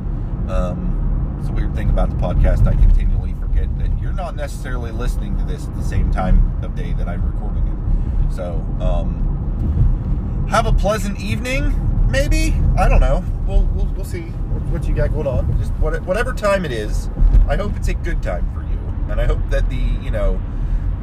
Um, 0.49 1.39
it's 1.41 1.49
a 1.49 1.53
weird 1.53 1.75
thing 1.75 1.91
about 1.91 2.11
the 2.11 2.17
podcast. 2.17 2.67
I 2.67 2.75
continually 2.75 3.35
forget 3.41 3.77
that 3.79 3.99
you're 4.01 4.13
not 4.13 4.37
necessarily 4.37 4.91
listening 4.91 5.37
to 5.39 5.45
this 5.45 5.67
at 5.67 5.75
the 5.77 5.83
same 5.83 6.11
time 6.11 6.59
of 6.63 6.75
day 6.75 6.93
that 6.95 7.09
I'm 7.09 7.25
recording 7.25 7.67
it. 7.67 8.33
So, 8.33 8.65
um, 8.81 10.47
have 10.49 10.67
a 10.67 10.73
pleasant 10.73 11.19
evening 11.21 11.73
maybe 12.13 12.55
I 12.79 12.89
don't 12.89 13.01
know. 13.01 13.25
We'll 13.47 13.65
we'll, 13.75 13.87
we'll 13.87 14.05
see 14.05 14.23
what, 14.71 14.87
you 14.87 14.95
got 14.95 15.13
going 15.13 15.27
on. 15.27 15.59
Just 15.59 15.73
what, 15.75 16.01
whatever 16.03 16.33
time 16.33 16.65
it 16.65 16.71
is, 16.71 17.09
I 17.49 17.57
hope 17.57 17.75
it's 17.77 17.89
a 17.89 17.95
good 17.95 18.23
time 18.23 18.49
for 18.53 18.61
you, 18.61 19.11
and 19.11 19.21
I 19.21 19.27
hope 19.27 19.41
that 19.51 19.69
the 19.69 19.77
you 19.77 20.11
know 20.11 20.41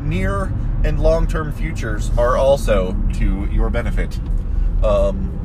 near 0.01 0.53
and 0.83 0.99
long 0.99 1.27
term 1.27 1.51
futures 1.51 2.11
are 2.17 2.37
also 2.37 2.95
to 3.15 3.45
your 3.51 3.69
benefit. 3.69 4.17
Um, 4.83 5.35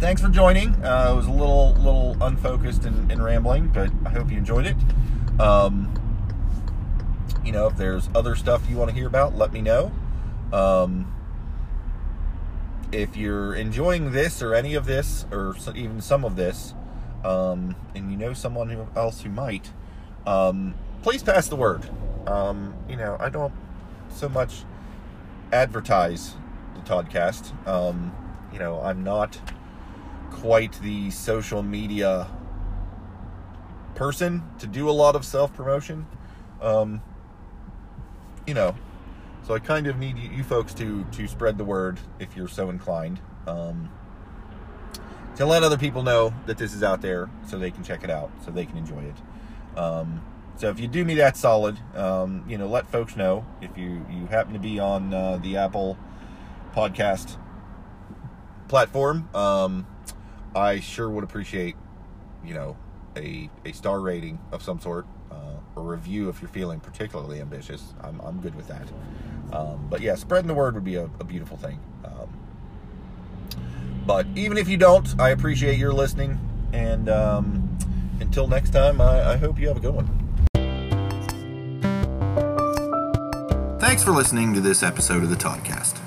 thanks 0.00 0.22
for 0.22 0.28
joining. 0.28 0.74
Uh, 0.82 1.10
it 1.12 1.16
was 1.16 1.26
a 1.26 1.32
little 1.32 1.74
little 1.74 2.16
unfocused 2.22 2.84
and, 2.84 3.10
and 3.10 3.22
rambling, 3.22 3.68
but 3.68 3.90
I 4.06 4.10
hope 4.10 4.30
you 4.30 4.38
enjoyed 4.38 4.66
it. 4.66 4.76
Um, 5.40 5.92
you 7.44 7.52
know, 7.52 7.66
if 7.66 7.76
there's 7.76 8.08
other 8.14 8.36
stuff 8.36 8.62
you 8.70 8.76
want 8.76 8.90
to 8.90 8.94
hear 8.94 9.08
about, 9.08 9.36
let 9.36 9.52
me 9.52 9.60
know. 9.60 9.90
Um, 10.52 11.12
if 12.92 13.16
you're 13.16 13.54
enjoying 13.54 14.12
this 14.12 14.42
or 14.42 14.54
any 14.54 14.74
of 14.74 14.84
this 14.84 15.26
or 15.32 15.56
even 15.74 16.00
some 16.00 16.24
of 16.24 16.36
this, 16.36 16.74
um, 17.24 17.74
and 17.94 18.10
you 18.10 18.16
know 18.16 18.32
someone 18.34 18.86
else 18.94 19.22
who 19.22 19.30
might, 19.30 19.72
um, 20.26 20.74
please 21.02 21.22
pass 21.22 21.48
the 21.48 21.56
word. 21.56 21.88
Um, 22.26 22.74
you 22.88 22.96
know, 22.96 23.16
I 23.18 23.28
don't 23.28 23.52
so 24.10 24.28
much 24.28 24.64
advertise 25.52 26.34
the 26.74 26.80
Toddcast. 26.80 27.66
Um, 27.66 28.14
you 28.52 28.58
know, 28.58 28.80
I'm 28.80 29.02
not 29.02 29.40
quite 30.30 30.72
the 30.80 31.10
social 31.10 31.62
media 31.62 32.26
person 33.94 34.42
to 34.58 34.66
do 34.66 34.88
a 34.88 34.92
lot 34.92 35.16
of 35.16 35.24
self 35.24 35.54
promotion. 35.54 36.06
Um, 36.60 37.00
you 38.46 38.54
know, 38.54 38.74
so 39.42 39.54
I 39.54 39.58
kind 39.58 39.86
of 39.86 39.98
need 39.98 40.18
you, 40.18 40.42
folks 40.42 40.74
to 40.74 41.04
to 41.04 41.28
spread 41.28 41.58
the 41.58 41.64
word 41.64 41.98
if 42.18 42.36
you're 42.36 42.48
so 42.48 42.70
inclined. 42.70 43.20
Um, 43.46 43.90
to 45.36 45.46
let 45.46 45.62
other 45.62 45.78
people 45.78 46.02
know 46.02 46.34
that 46.46 46.58
this 46.58 46.74
is 46.74 46.82
out 46.82 47.00
there 47.00 47.30
so 47.46 47.58
they 47.58 47.70
can 47.70 47.82
check 47.82 48.04
it 48.04 48.10
out, 48.10 48.30
so 48.44 48.50
they 48.50 48.66
can 48.66 48.76
enjoy 48.76 49.02
it. 49.02 49.78
Um, 49.78 50.22
so 50.56 50.68
if 50.68 50.78
you 50.78 50.86
do 50.86 51.04
me 51.04 51.14
that 51.16 51.36
solid, 51.36 51.78
um, 51.96 52.44
you 52.46 52.58
know, 52.58 52.68
let 52.68 52.86
folks 52.86 53.16
know 53.16 53.44
if 53.60 53.76
you 53.76 54.04
you 54.10 54.26
happen 54.26 54.52
to 54.52 54.58
be 54.58 54.78
on 54.78 55.12
uh, 55.12 55.38
the 55.38 55.56
Apple 55.56 55.98
podcast 56.74 57.36
platform. 58.68 59.28
Um, 59.34 59.86
I 60.54 60.80
sure 60.80 61.08
would 61.08 61.24
appreciate, 61.24 61.76
you 62.44 62.54
know, 62.54 62.76
a 63.16 63.50
a 63.64 63.72
star 63.72 64.00
rating 64.00 64.38
of 64.52 64.62
some 64.62 64.80
sort, 64.80 65.06
uh, 65.30 65.56
a 65.76 65.80
review 65.80 66.28
if 66.28 66.40
you're 66.42 66.48
feeling 66.50 66.80
particularly 66.80 67.40
ambitious. 67.40 67.94
I'm 68.02 68.20
I'm 68.20 68.40
good 68.40 68.54
with 68.54 68.68
that. 68.68 68.88
Um, 69.52 69.86
but 69.90 70.00
yeah, 70.00 70.14
spreading 70.14 70.48
the 70.48 70.54
word 70.54 70.74
would 70.74 70.84
be 70.84 70.96
a, 70.96 71.04
a 71.20 71.24
beautiful 71.24 71.56
thing. 71.56 71.78
Um, 72.04 72.28
but 74.06 74.26
even 74.34 74.58
if 74.58 74.68
you 74.68 74.76
don't, 74.76 75.08
I 75.20 75.30
appreciate 75.30 75.78
your 75.78 75.92
listening. 75.92 76.40
And 76.72 77.08
um, 77.08 77.78
until 78.20 78.48
next 78.48 78.70
time, 78.70 79.00
I, 79.00 79.32
I 79.32 79.36
hope 79.36 79.58
you 79.58 79.68
have 79.68 79.76
a 79.76 79.80
good 79.80 79.94
one. 79.94 80.18
Thanks 83.78 84.02
for 84.02 84.12
listening 84.12 84.54
to 84.54 84.60
this 84.60 84.82
episode 84.82 85.22
of 85.22 85.28
the 85.28 85.36
Toddcast. 85.36 85.98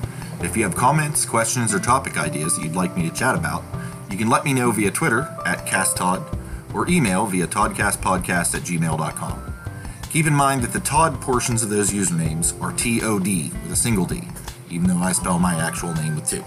If 0.44 0.58
you 0.58 0.64
have 0.64 0.76
comments, 0.76 1.26
questions, 1.26 1.74
or 1.74 1.80
topic 1.80 2.18
ideas 2.18 2.56
that 2.56 2.64
you'd 2.64 2.76
like 2.76 2.98
me 2.98 3.08
to 3.08 3.16
chat 3.16 3.36
about, 3.36 3.64
you 4.10 4.18
can 4.18 4.30
let 4.30 4.44
me 4.44 4.54
know 4.54 4.72
via 4.72 4.92
Twitter 4.92 5.34
at 5.46 5.66
CastTod 5.66 6.74
or 6.74 6.88
email 6.90 7.26
via 7.26 7.48
todcastpodcast 7.48 8.56
at 8.56 8.62
gmail.com. 8.62 9.55
Keep 10.16 10.28
in 10.28 10.34
mind 10.34 10.62
that 10.62 10.72
the 10.72 10.80
Todd 10.80 11.20
portions 11.20 11.62
of 11.62 11.70
those 11.70 11.92
usernames 11.92 12.58
are 12.62 12.72
TOD 12.72 13.52
with 13.62 13.74
a 13.74 13.76
single 13.76 14.06
D, 14.06 14.22
even 14.70 14.88
though 14.88 14.96
I 14.96 15.12
spell 15.12 15.40
my 15.40 15.56
actual 15.56 15.94
name 15.94 16.16
with 16.16 16.30
two. 16.30 16.42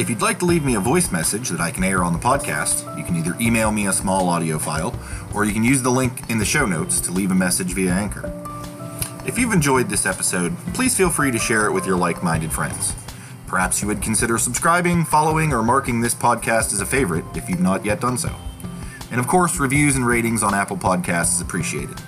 If 0.00 0.08
you'd 0.08 0.22
like 0.22 0.38
to 0.38 0.44
leave 0.44 0.64
me 0.64 0.76
a 0.76 0.80
voice 0.80 1.10
message 1.10 1.48
that 1.48 1.58
I 1.58 1.72
can 1.72 1.82
air 1.82 2.04
on 2.04 2.12
the 2.12 2.20
podcast, 2.20 2.96
you 2.96 3.02
can 3.02 3.16
either 3.16 3.34
email 3.40 3.72
me 3.72 3.88
a 3.88 3.92
small 3.92 4.28
audio 4.28 4.60
file 4.60 4.96
or 5.34 5.44
you 5.44 5.52
can 5.52 5.64
use 5.64 5.82
the 5.82 5.90
link 5.90 6.30
in 6.30 6.38
the 6.38 6.44
show 6.44 6.64
notes 6.66 7.00
to 7.00 7.10
leave 7.10 7.32
a 7.32 7.34
message 7.34 7.72
via 7.72 7.90
Anchor. 7.90 8.32
If 9.26 9.40
you've 9.40 9.52
enjoyed 9.52 9.88
this 9.88 10.06
episode, 10.06 10.56
please 10.72 10.96
feel 10.96 11.10
free 11.10 11.32
to 11.32 11.40
share 11.40 11.66
it 11.66 11.72
with 11.72 11.84
your 11.84 11.96
like 11.96 12.22
minded 12.22 12.52
friends. 12.52 12.94
Perhaps 13.48 13.82
you 13.82 13.88
would 13.88 14.02
consider 14.02 14.38
subscribing, 14.38 15.04
following, 15.04 15.52
or 15.52 15.64
marking 15.64 16.00
this 16.00 16.14
podcast 16.14 16.72
as 16.72 16.80
a 16.80 16.86
favorite 16.86 17.24
if 17.34 17.50
you've 17.50 17.58
not 17.58 17.84
yet 17.84 18.00
done 18.00 18.16
so. 18.16 18.32
And 19.10 19.18
of 19.18 19.26
course, 19.26 19.58
reviews 19.58 19.96
and 19.96 20.06
ratings 20.06 20.44
on 20.44 20.54
Apple 20.54 20.76
Podcasts 20.76 21.34
is 21.34 21.40
appreciated. 21.40 22.00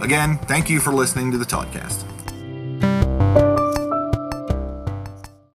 Again, 0.00 0.38
thank 0.38 0.70
you 0.70 0.80
for 0.80 0.92
listening 0.92 1.30
to 1.32 1.38
the 1.38 1.44
Toddcast. 1.44 2.19